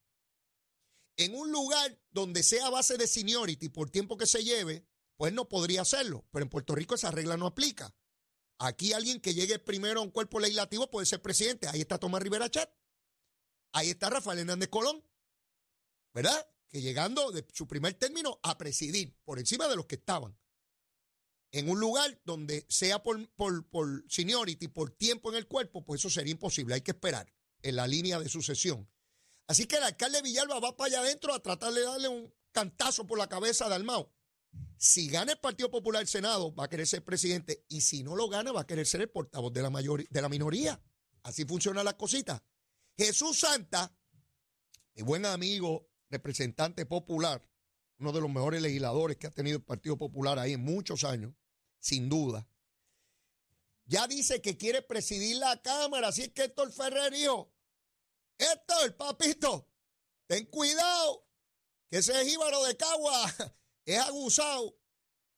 en 1.16 1.34
un 1.34 1.50
lugar 1.50 2.00
donde 2.12 2.44
sea 2.44 2.70
base 2.70 2.96
de 2.96 3.08
seniority 3.08 3.68
por 3.68 3.90
tiempo 3.90 4.16
que 4.16 4.26
se 4.26 4.44
lleve, 4.44 4.86
pues 5.16 5.32
no 5.32 5.48
podría 5.48 5.82
hacerlo. 5.82 6.24
Pero 6.30 6.44
en 6.44 6.50
Puerto 6.50 6.76
Rico 6.76 6.94
esa 6.94 7.10
regla 7.10 7.36
no 7.36 7.46
aplica. 7.46 7.92
Aquí 8.62 8.92
alguien 8.92 9.20
que 9.20 9.32
llegue 9.32 9.58
primero 9.58 10.00
a 10.00 10.02
un 10.02 10.10
cuerpo 10.10 10.38
legislativo 10.38 10.90
puede 10.90 11.06
ser 11.06 11.22
presidente. 11.22 11.66
Ahí 11.66 11.80
está 11.80 11.98
Tomás 11.98 12.22
Rivera 12.22 12.50
Chat. 12.50 12.70
Ahí 13.72 13.88
está 13.88 14.10
Rafael 14.10 14.38
Hernández 14.38 14.68
Colón. 14.68 15.02
¿Verdad? 16.12 16.46
Que 16.68 16.82
llegando 16.82 17.32
de 17.32 17.46
su 17.54 17.66
primer 17.66 17.94
término 17.94 18.38
a 18.42 18.58
presidir 18.58 19.16
por 19.24 19.38
encima 19.38 19.66
de 19.66 19.76
los 19.76 19.86
que 19.86 19.94
estaban 19.94 20.38
en 21.52 21.70
un 21.70 21.80
lugar 21.80 22.20
donde 22.24 22.66
sea 22.68 23.02
por, 23.02 23.28
por, 23.30 23.66
por 23.68 24.04
seniority, 24.08 24.68
por 24.68 24.90
tiempo 24.90 25.30
en 25.30 25.36
el 25.36 25.48
cuerpo, 25.48 25.84
pues 25.84 26.00
eso 26.00 26.10
sería 26.10 26.32
imposible. 26.32 26.74
Hay 26.74 26.82
que 26.82 26.92
esperar 26.92 27.32
en 27.62 27.76
la 27.76 27.86
línea 27.86 28.18
de 28.18 28.28
sucesión. 28.28 28.88
Así 29.46 29.66
que 29.66 29.76
el 29.76 29.84
alcalde 29.84 30.22
Villalba 30.22 30.60
va 30.60 30.76
para 30.76 30.88
allá 30.88 31.00
adentro 31.00 31.34
a 31.34 31.42
tratar 31.42 31.72
de 31.72 31.82
darle 31.82 32.08
un 32.08 32.32
cantazo 32.52 33.06
por 33.06 33.18
la 33.18 33.28
cabeza 33.28 33.68
de 33.68 33.74
Almao. 33.74 34.12
Si 34.76 35.08
gana 35.08 35.32
el 35.32 35.38
Partido 35.38 35.70
Popular 35.70 36.02
el 36.02 36.08
Senado, 36.08 36.54
va 36.54 36.64
a 36.64 36.68
querer 36.68 36.86
ser 36.86 37.04
presidente. 37.04 37.66
Y 37.68 37.82
si 37.82 38.02
no 38.02 38.16
lo 38.16 38.28
gana, 38.28 38.50
va 38.50 38.62
a 38.62 38.66
querer 38.66 38.86
ser 38.86 39.02
el 39.02 39.10
portavoz 39.10 39.52
de 39.52 39.62
la, 39.62 39.70
de 39.70 40.22
la 40.22 40.28
minoría. 40.28 40.80
Así 41.22 41.44
funcionan 41.44 41.84
las 41.84 41.94
cositas. 41.94 42.40
Jesús 42.96 43.40
Santa, 43.40 43.94
mi 44.94 45.02
buen 45.02 45.26
amigo, 45.26 45.90
representante 46.08 46.86
popular, 46.86 47.46
uno 47.98 48.12
de 48.12 48.20
los 48.20 48.30
mejores 48.30 48.62
legisladores 48.62 49.16
que 49.16 49.26
ha 49.26 49.30
tenido 49.30 49.58
el 49.58 49.64
Partido 49.64 49.96
Popular 49.96 50.38
ahí 50.38 50.54
en 50.54 50.64
muchos 50.64 51.04
años, 51.04 51.34
sin 51.78 52.08
duda. 52.08 52.48
Ya 53.84 54.06
dice 54.06 54.40
que 54.40 54.56
quiere 54.56 54.82
presidir 54.82 55.36
la 55.36 55.60
Cámara, 55.60 56.08
así 56.08 56.22
es 56.22 56.30
que 56.30 56.44
Héctor 56.44 56.72
Ferrer 56.72 57.12
dijo, 57.12 57.52
Héctor, 58.38 58.96
papito, 58.96 59.68
ten 60.26 60.46
cuidado, 60.46 61.26
que 61.90 61.98
ese 61.98 62.24
jíbaro 62.24 62.64
de 62.64 62.76
Cagua 62.76 63.56
es 63.84 63.98
aguzado. 63.98 64.78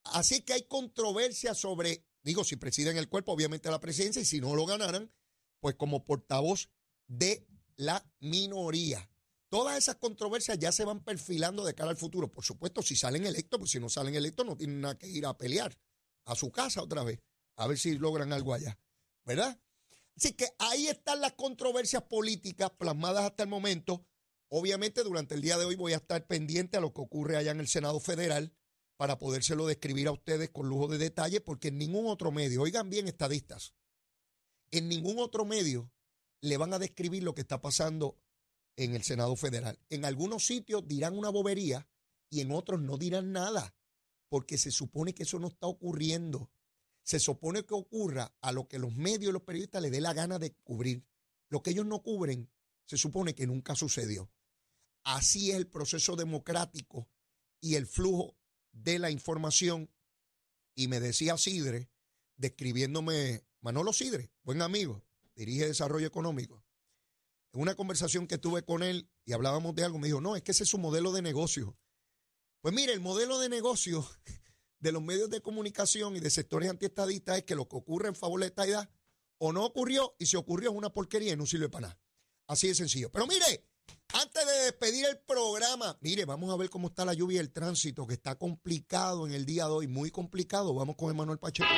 Así 0.03 0.41
que 0.41 0.53
hay 0.53 0.63
controversia 0.63 1.53
sobre, 1.53 2.05
digo, 2.23 2.43
si 2.43 2.55
presiden 2.55 2.97
el 2.97 3.09
cuerpo, 3.09 3.31
obviamente 3.31 3.69
la 3.69 3.79
presidencia, 3.79 4.21
y 4.21 4.25
si 4.25 4.41
no 4.41 4.55
lo 4.55 4.65
ganaran, 4.65 5.11
pues 5.59 5.75
como 5.75 6.05
portavoz 6.05 6.69
de 7.07 7.47
la 7.75 8.05
minoría. 8.19 9.09
Todas 9.49 9.77
esas 9.77 9.95
controversias 9.97 10.57
ya 10.57 10.71
se 10.71 10.83
van 10.83 11.03
perfilando 11.03 11.63
de 11.63 11.75
cara 11.75 11.91
al 11.91 11.97
futuro. 11.97 12.31
Por 12.31 12.43
supuesto, 12.43 12.81
si 12.81 12.95
salen 12.95 13.25
electos, 13.25 13.59
pues 13.59 13.71
si 13.71 13.79
no 13.79 13.87
salen 13.87 14.15
electos 14.15 14.45
no 14.45 14.57
tienen 14.57 14.81
nada 14.81 14.97
que 14.97 15.07
ir 15.07 15.25
a 15.25 15.37
pelear 15.37 15.77
a 16.25 16.35
su 16.35 16.51
casa 16.51 16.81
otra 16.81 17.03
vez, 17.03 17.19
a 17.57 17.67
ver 17.67 17.77
si 17.77 17.97
logran 17.97 18.33
algo 18.33 18.53
allá, 18.53 18.79
¿verdad? 19.25 19.59
Así 20.15 20.33
que 20.33 20.49
ahí 20.59 20.87
están 20.87 21.21
las 21.21 21.33
controversias 21.33 22.03
políticas 22.03 22.71
plasmadas 22.71 23.25
hasta 23.25 23.43
el 23.43 23.49
momento. 23.49 24.05
Obviamente 24.49 25.03
durante 25.03 25.35
el 25.35 25.41
día 25.41 25.57
de 25.57 25.65
hoy 25.65 25.75
voy 25.75 25.93
a 25.93 25.97
estar 25.97 26.27
pendiente 26.27 26.77
a 26.77 26.81
lo 26.81 26.93
que 26.93 27.01
ocurre 27.01 27.37
allá 27.37 27.51
en 27.51 27.59
el 27.59 27.67
Senado 27.67 27.99
Federal 27.99 28.53
para 28.97 29.17
podérselo 29.17 29.65
describir 29.65 30.07
a 30.07 30.11
ustedes 30.11 30.49
con 30.49 30.69
lujo 30.69 30.87
de 30.87 30.97
detalle, 30.97 31.41
porque 31.41 31.69
en 31.69 31.77
ningún 31.77 32.07
otro 32.07 32.31
medio, 32.31 32.61
oigan 32.61 32.89
bien 32.89 33.07
estadistas, 33.07 33.73
en 34.71 34.87
ningún 34.87 35.19
otro 35.19 35.45
medio 35.45 35.91
le 36.41 36.57
van 36.57 36.73
a 36.73 36.79
describir 36.79 37.23
lo 37.23 37.33
que 37.33 37.41
está 37.41 37.61
pasando 37.61 38.19
en 38.75 38.95
el 38.95 39.03
Senado 39.03 39.35
Federal. 39.35 39.79
En 39.89 40.05
algunos 40.05 40.45
sitios 40.45 40.87
dirán 40.87 41.17
una 41.17 41.29
bobería 41.29 41.87
y 42.29 42.41
en 42.41 42.51
otros 42.51 42.81
no 42.81 42.97
dirán 42.97 43.31
nada, 43.31 43.75
porque 44.29 44.57
se 44.57 44.71
supone 44.71 45.13
que 45.13 45.23
eso 45.23 45.39
no 45.39 45.47
está 45.47 45.67
ocurriendo. 45.67 46.51
Se 47.03 47.19
supone 47.19 47.65
que 47.65 47.73
ocurra 47.73 48.33
a 48.41 48.51
lo 48.51 48.67
que 48.67 48.79
los 48.79 48.95
medios 48.95 49.29
y 49.29 49.33
los 49.33 49.43
periodistas 49.43 49.81
les 49.81 49.91
dé 49.91 50.01
la 50.01 50.13
gana 50.13 50.39
de 50.39 50.53
cubrir. 50.63 51.05
Lo 51.49 51.61
que 51.61 51.71
ellos 51.71 51.85
no 51.85 52.01
cubren, 52.01 52.49
se 52.85 52.97
supone 52.97 53.35
que 53.35 53.47
nunca 53.47 53.75
sucedió. 53.75 54.31
Así 55.03 55.51
es 55.51 55.57
el 55.57 55.67
proceso 55.67 56.15
democrático 56.15 57.09
y 57.59 57.75
el 57.75 57.87
flujo 57.87 58.37
de 58.71 58.99
la 58.99 59.11
información. 59.11 59.89
Y 60.75 60.87
me 60.87 60.99
decía 60.99 61.37
Sidre, 61.37 61.89
describiéndome, 62.37 63.45
Manolo 63.61 63.93
Sidre, 63.93 64.31
buen 64.43 64.61
amigo, 64.61 65.05
dirige 65.35 65.67
Desarrollo 65.67 66.07
Económico, 66.07 66.65
en 67.53 67.61
una 67.61 67.75
conversación 67.75 68.27
que 68.27 68.37
tuve 68.37 68.63
con 68.63 68.81
él 68.81 69.09
y 69.25 69.33
hablábamos 69.33 69.75
de 69.75 69.83
algo, 69.83 69.99
me 69.99 70.07
dijo, 70.07 70.21
no, 70.21 70.35
es 70.35 70.41
que 70.41 70.51
ese 70.51 70.63
es 70.63 70.69
su 70.69 70.79
modelo 70.79 71.11
de 71.11 71.21
negocio. 71.21 71.77
Pues 72.61 72.73
mire, 72.73 72.93
el 72.93 72.99
modelo 72.99 73.39
de 73.39 73.49
negocio 73.49 74.07
de 74.79 74.91
los 74.91 75.03
medios 75.03 75.29
de 75.29 75.41
comunicación 75.41 76.15
y 76.15 76.19
de 76.19 76.29
sectores 76.29 76.69
antiestadistas 76.69 77.37
es 77.37 77.43
que 77.43 77.55
lo 77.55 77.67
que 77.67 77.75
ocurre 77.75 78.07
en 78.07 78.15
favor 78.15 78.39
de 78.39 78.47
esta 78.47 78.65
edad 78.65 78.89
o 79.37 79.53
no 79.53 79.65
ocurrió 79.65 80.15
y 80.17 80.25
si 80.25 80.35
ocurrió 80.35 80.71
es 80.71 80.75
una 80.75 80.91
porquería 80.91 81.33
y 81.33 81.37
no 81.37 81.45
sirve 81.45 81.69
para 81.69 81.89
nada. 81.89 82.02
Así 82.47 82.67
de 82.67 82.75
sencillo. 82.75 83.11
Pero 83.11 83.27
mire, 83.27 83.65
antes 84.13 84.45
de 84.45 84.53
despedir 84.65 85.05
el 85.05 85.17
programa, 85.19 85.97
mire, 86.01 86.25
vamos 86.25 86.53
a 86.53 86.57
ver 86.57 86.69
cómo 86.69 86.87
está 86.87 87.05
la 87.05 87.13
lluvia 87.13 87.37
y 87.37 87.39
el 87.39 87.51
tránsito, 87.51 88.05
que 88.05 88.13
está 88.13 88.35
complicado 88.35 89.25
en 89.25 89.33
el 89.33 89.45
día 89.45 89.65
de 89.65 89.71
hoy, 89.71 89.87
muy 89.87 90.11
complicado. 90.11 90.73
Vamos 90.73 90.95
con 90.95 91.09
Emanuel 91.09 91.39
Pacheco. 91.39 91.69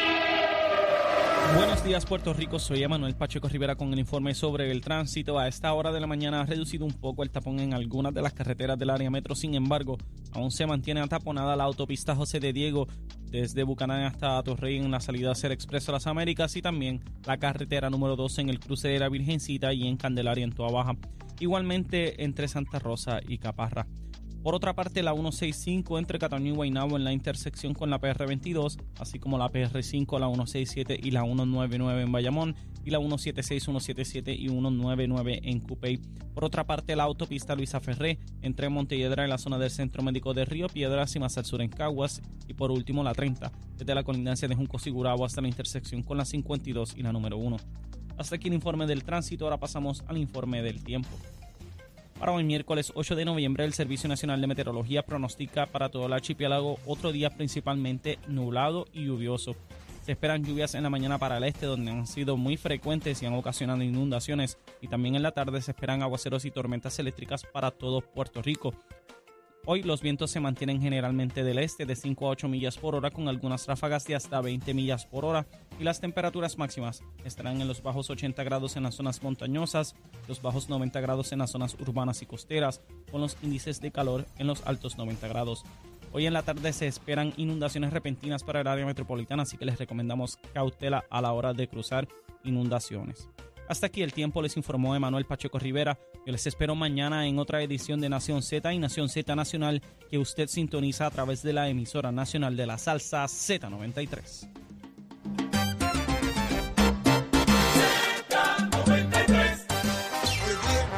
Buenos 1.53 1.83
días 1.83 2.05
Puerto 2.05 2.33
Rico, 2.33 2.59
soy 2.59 2.83
Emanuel 2.83 3.15
Pacheco 3.15 3.47
Rivera 3.47 3.75
con 3.75 3.93
el 3.93 3.99
informe 3.99 4.33
sobre 4.33 4.71
el 4.71 4.81
tránsito. 4.81 5.37
A 5.37 5.47
esta 5.47 5.71
hora 5.73 5.91
de 5.91 5.99
la 5.99 6.07
mañana 6.07 6.41
ha 6.41 6.45
reducido 6.45 6.85
un 6.85 6.93
poco 6.93 7.23
el 7.23 7.29
tapón 7.29 7.59
en 7.59 7.73
algunas 7.73 8.13
de 8.13 8.21
las 8.21 8.33
carreteras 8.33 8.79
del 8.79 8.89
área 8.89 9.09
metro, 9.11 9.35
sin 9.35 9.53
embargo, 9.53 9.97
aún 10.33 10.51
se 10.51 10.65
mantiene 10.65 11.01
ataponada 11.01 11.55
la 11.55 11.65
autopista 11.65 12.15
José 12.15 12.39
de 12.39 12.51
Diego 12.51 12.87
desde 13.29 13.63
Bucanán 13.63 14.03
hasta 14.03 14.41
Torrey 14.43 14.77
en 14.77 14.91
la 14.91 14.99
salida 14.99 15.31
hacia 15.31 15.47
el 15.47 15.53
Expreso 15.53 15.91
Las 15.91 16.07
Américas 16.07 16.55
y 16.55 16.61
también 16.61 17.03
la 17.25 17.37
carretera 17.37 17.89
número 17.89 18.15
2 18.15 18.39
en 18.39 18.49
el 18.49 18.59
cruce 18.59 18.87
de 18.87 18.99
la 18.99 19.09
Virgencita 19.09 19.73
y 19.73 19.87
en 19.87 19.97
Candelaria 19.97 20.43
en 20.43 20.51
Toa 20.51 20.71
Baja. 20.71 20.93
Igualmente 21.39 22.23
entre 22.23 22.47
Santa 22.47 22.79
Rosa 22.79 23.19
y 23.27 23.37
Caparra. 23.37 23.87
Por 24.45 24.53
otra 24.53 24.75
parte, 24.75 25.01
la 25.01 25.13
165 25.13 25.97
entre 25.97 26.19
Cataño 26.19 26.53
y 26.53 26.55
Guaynabo 26.55 26.97
en 26.97 27.03
la 27.03 27.11
intersección 27.11 27.73
con 27.73 27.89
la 27.89 27.99
PR22, 27.99 28.77
así 28.99 29.17
como 29.17 29.39
la 29.39 29.51
PR5, 29.51 30.19
la 30.19 30.27
167 30.27 30.99
y 31.01 31.09
la 31.09 31.23
199 31.23 32.03
en 32.03 32.11
Bayamón, 32.11 32.55
y 32.83 32.91
la 32.91 32.99
176, 32.99 33.63
177 33.63 34.33
y 34.33 34.47
199 34.49 35.39
en 35.45 35.59
Cupey. 35.61 35.99
Por 36.35 36.45
otra 36.45 36.63
parte, 36.63 36.95
la 36.95 37.05
autopista 37.05 37.55
Luisa 37.55 37.79
Ferré 37.79 38.19
entre 38.43 38.69
Montelledra 38.69 39.23
en 39.23 39.31
la 39.31 39.39
zona 39.39 39.57
del 39.57 39.71
Centro 39.71 40.03
Médico 40.03 40.35
de 40.35 40.45
Río 40.45 40.67
Piedras 40.67 41.15
y 41.15 41.19
más 41.19 41.39
al 41.39 41.45
sur 41.45 41.63
en 41.63 41.69
Caguas. 41.69 42.21
Y 42.47 42.53
por 42.53 42.69
último, 42.69 43.03
la 43.03 43.15
30, 43.15 43.51
desde 43.77 43.95
la 43.95 44.03
colindancia 44.03 44.47
de 44.47 44.53
Junco 44.53 44.77
Sigurabo 44.77 45.25
hasta 45.25 45.41
la 45.41 45.47
intersección 45.47 46.03
con 46.03 46.17
la 46.17 46.25
52 46.25 46.93
y 46.95 47.01
la 47.01 47.11
número 47.11 47.37
1. 47.37 47.57
Hasta 48.19 48.35
aquí 48.35 48.49
el 48.49 48.53
informe 48.53 48.85
del 48.85 49.03
tránsito, 49.03 49.45
ahora 49.45 49.57
pasamos 49.57 50.03
al 50.05 50.19
informe 50.19 50.61
del 50.61 50.83
tiempo. 50.83 51.09
Para 52.19 52.31
hoy 52.31 52.45
miércoles 52.45 52.93
8 52.95 53.15
de 53.15 53.25
noviembre, 53.25 53.65
el 53.65 53.73
Servicio 53.73 54.07
Nacional 54.07 54.39
de 54.39 54.47
Meteorología 54.47 55.03
pronostica 55.03 55.65
para 55.65 55.89
todo 55.89 56.05
el 56.05 56.13
archipiélago 56.13 56.79
otro 56.85 57.11
día 57.11 57.29
principalmente 57.29 58.19
nublado 58.27 58.87
y 58.93 59.05
lluvioso. 59.05 59.55
Se 60.01 60.13
esperan 60.13 60.45
lluvias 60.45 60.75
en 60.75 60.83
la 60.83 60.89
mañana 60.89 61.17
para 61.17 61.37
el 61.37 61.43
este, 61.43 61.65
donde 61.65 61.91
han 61.91 62.07
sido 62.07 62.37
muy 62.37 62.55
frecuentes 62.55 63.21
y 63.21 63.25
han 63.25 63.33
ocasionado 63.33 63.83
inundaciones, 63.83 64.57
y 64.79 64.87
también 64.87 65.15
en 65.15 65.23
la 65.23 65.33
tarde 65.33 65.61
se 65.61 65.71
esperan 65.71 66.03
aguaceros 66.03 66.45
y 66.45 66.51
tormentas 66.51 66.97
eléctricas 66.99 67.43
para 67.43 67.71
todo 67.71 67.99
Puerto 67.99 68.41
Rico. 68.41 68.73
Hoy 69.67 69.81
los 69.81 70.01
vientos 70.01 70.29
se 70.29 70.39
mantienen 70.39 70.79
generalmente 70.79 71.43
del 71.43 71.57
este 71.57 71.87
de 71.87 71.95
5 71.95 72.27
a 72.27 72.29
8 72.29 72.47
millas 72.47 72.77
por 72.77 72.93
hora 72.93 73.09
con 73.09 73.27
algunas 73.27 73.65
ráfagas 73.65 74.05
de 74.05 74.13
hasta 74.13 74.39
20 74.39 74.75
millas 74.75 75.07
por 75.07 75.25
hora 75.25 75.47
y 75.79 75.83
las 75.83 75.99
temperaturas 75.99 76.59
máximas 76.59 77.01
estarán 77.23 77.59
en 77.59 77.67
los 77.67 77.81
bajos 77.81 78.11
80 78.11 78.43
grados 78.43 78.75
en 78.75 78.83
las 78.83 78.93
zonas 78.93 79.23
montañosas, 79.23 79.95
los 80.27 80.39
bajos 80.43 80.69
90 80.69 81.01
grados 81.01 81.31
en 81.31 81.39
las 81.39 81.49
zonas 81.49 81.75
urbanas 81.79 82.21
y 82.21 82.27
costeras, 82.27 82.81
con 83.11 83.21
los 83.21 83.37
índices 83.41 83.81
de 83.81 83.89
calor 83.89 84.27
en 84.37 84.45
los 84.45 84.61
altos 84.67 84.99
90 84.99 85.27
grados. 85.29 85.63
Hoy 86.13 86.27
en 86.27 86.33
la 86.33 86.43
tarde 86.43 86.71
se 86.71 86.85
esperan 86.85 87.33
inundaciones 87.35 87.91
repentinas 87.91 88.43
para 88.43 88.61
el 88.61 88.67
área 88.67 88.85
metropolitana, 88.85 89.43
así 89.43 89.57
que 89.57 89.65
les 89.65 89.79
recomendamos 89.79 90.37
cautela 90.53 91.05
a 91.09 91.21
la 91.21 91.33
hora 91.33 91.53
de 91.53 91.67
cruzar 91.67 92.07
inundaciones. 92.43 93.29
Hasta 93.67 93.87
aquí 93.87 94.03
el 94.03 94.13
tiempo, 94.13 94.41
les 94.41 94.55
informó 94.57 94.95
Emanuel 94.95 95.25
Pacheco 95.25 95.57
Rivera. 95.57 95.97
Yo 96.25 96.31
les 96.31 96.45
espero 96.45 96.75
mañana 96.75 97.27
en 97.27 97.39
otra 97.39 97.61
edición 97.63 97.99
de 97.99 98.09
Nación 98.09 98.43
Z 98.43 98.71
y 98.73 98.77
Nación 98.79 99.09
Z 99.09 99.35
Nacional 99.35 99.81
que 100.09 100.17
usted 100.19 100.47
sintoniza 100.47 101.07
a 101.07 101.11
través 101.11 101.41
de 101.41 101.53
la 101.53 101.67
emisora 101.69 102.11
nacional 102.11 102.55
de 102.55 102.67
la 102.67 102.77
salsa 102.77 103.23
Z93. 103.25 104.49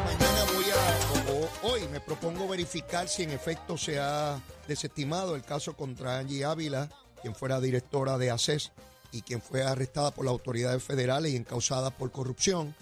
Mañana 0.05 0.43
voy 0.53 0.65
a, 0.71 1.31
o- 1.31 1.69
hoy 1.71 1.81
me 1.91 1.99
propongo 2.01 2.47
verificar 2.47 3.07
si 3.07 3.23
en 3.23 3.31
efecto 3.31 3.77
se 3.77 3.99
ha 3.99 4.39
desestimado 4.67 5.35
el 5.35 5.43
caso 5.43 5.75
contra 5.75 6.19
Angie 6.19 6.43
Ávila, 6.45 6.89
quien 7.21 7.33
fuera 7.35 7.59
directora 7.61 8.17
de 8.17 8.31
ACES 8.31 8.71
y 9.11 9.21
quien 9.21 9.41
fue 9.41 9.63
arrestada 9.63 10.11
por 10.11 10.25
las 10.25 10.31
autoridades 10.31 10.83
federales 10.83 11.33
y 11.33 11.35
encausada 11.35 11.91
por 11.91 12.11
corrupción. 12.11 12.75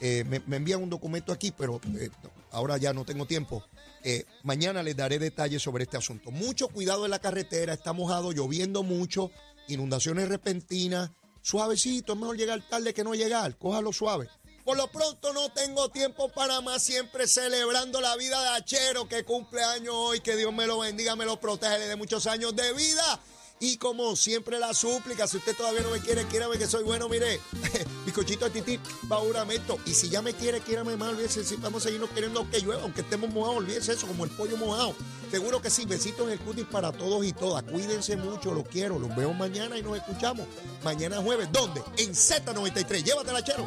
Eh, 0.00 0.24
me, 0.24 0.56
envían 0.56 0.82
un 0.82 0.90
documento 0.90 1.32
aquí, 1.32 1.52
pero 1.56 1.80
eh, 1.98 2.10
ahora 2.50 2.76
ya 2.76 2.92
no 2.92 3.04
tengo 3.04 3.26
tiempo. 3.26 3.64
Eh, 4.02 4.24
mañana 4.42 4.82
les 4.82 4.96
daré 4.96 5.18
detalles 5.18 5.62
sobre 5.62 5.84
este 5.84 5.96
asunto. 5.96 6.30
Mucho 6.30 6.68
cuidado 6.68 7.04
en 7.04 7.12
la 7.12 7.20
carretera, 7.20 7.72
está 7.72 7.92
mojado, 7.92 8.32
lloviendo 8.32 8.82
mucho, 8.82 9.30
inundaciones 9.68 10.28
repentinas. 10.28 11.10
Suavecito, 11.40 12.12
es 12.12 12.18
mejor 12.18 12.36
llegar 12.36 12.62
tarde 12.68 12.94
que 12.94 13.04
no 13.04 13.14
llegar, 13.14 13.56
cójalo 13.56 13.92
suave. 13.92 14.28
Por 14.64 14.76
lo 14.76 14.86
pronto 14.88 15.32
no 15.32 15.48
tengo 15.50 15.88
tiempo 15.88 16.28
para 16.28 16.60
más, 16.60 16.82
siempre 16.82 17.26
celebrando 17.26 18.00
la 18.00 18.16
vida 18.16 18.40
de 18.42 18.48
Achero 18.50 19.08
que 19.08 19.24
cumple 19.24 19.62
años 19.62 19.94
hoy, 19.96 20.20
que 20.20 20.36
Dios 20.36 20.52
me 20.52 20.66
lo 20.66 20.78
bendiga, 20.78 21.16
me 21.16 21.24
lo 21.24 21.40
proteja, 21.40 21.78
le 21.78 21.86
dé 21.86 21.96
muchos 21.96 22.26
años 22.28 22.54
de 22.54 22.72
vida. 22.72 23.20
Y 23.62 23.76
como 23.76 24.16
siempre 24.16 24.58
la 24.58 24.74
súplica, 24.74 25.28
si 25.28 25.36
usted 25.36 25.56
todavía 25.56 25.82
no 25.82 25.90
me 25.92 26.00
quiere, 26.00 26.24
quiérame 26.24 26.58
que 26.58 26.66
soy 26.66 26.82
bueno, 26.82 27.08
mire, 27.08 27.38
bizcochito 28.04 28.46
de 28.46 28.60
tití, 28.60 28.80
va 29.10 29.18
juramento. 29.18 29.78
Y 29.86 29.94
si 29.94 30.08
ya 30.08 30.20
me 30.20 30.34
quiere, 30.34 30.58
quiérame 30.58 30.96
más, 30.96 31.10
olvídese, 31.10 31.44
si 31.44 31.54
vamos 31.54 31.82
a 31.82 31.84
seguirnos 31.84 32.10
queriendo 32.10 32.40
aunque 32.40 32.58
llueva, 32.58 32.82
aunque 32.82 33.02
estemos 33.02 33.30
mojados, 33.30 33.58
olvídese 33.58 33.92
eso, 33.92 34.08
como 34.08 34.24
el 34.24 34.30
pollo 34.32 34.56
mojado. 34.56 34.96
Seguro 35.30 35.62
que 35.62 35.70
sí, 35.70 35.84
besitos 35.84 36.26
en 36.26 36.32
el 36.32 36.40
cutis 36.40 36.64
para 36.64 36.90
todos 36.90 37.24
y 37.24 37.32
todas. 37.32 37.62
Cuídense 37.62 38.16
mucho, 38.16 38.52
los 38.52 38.66
quiero, 38.66 38.98
los 38.98 39.14
veo 39.14 39.32
mañana 39.32 39.78
y 39.78 39.82
nos 39.84 39.96
escuchamos. 39.96 40.44
Mañana 40.82 41.22
jueves, 41.22 41.48
¿dónde? 41.52 41.84
En 41.98 42.14
Z93, 42.14 43.04
llévatela, 43.04 43.44
chero. 43.44 43.64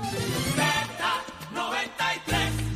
Z 1.56 2.75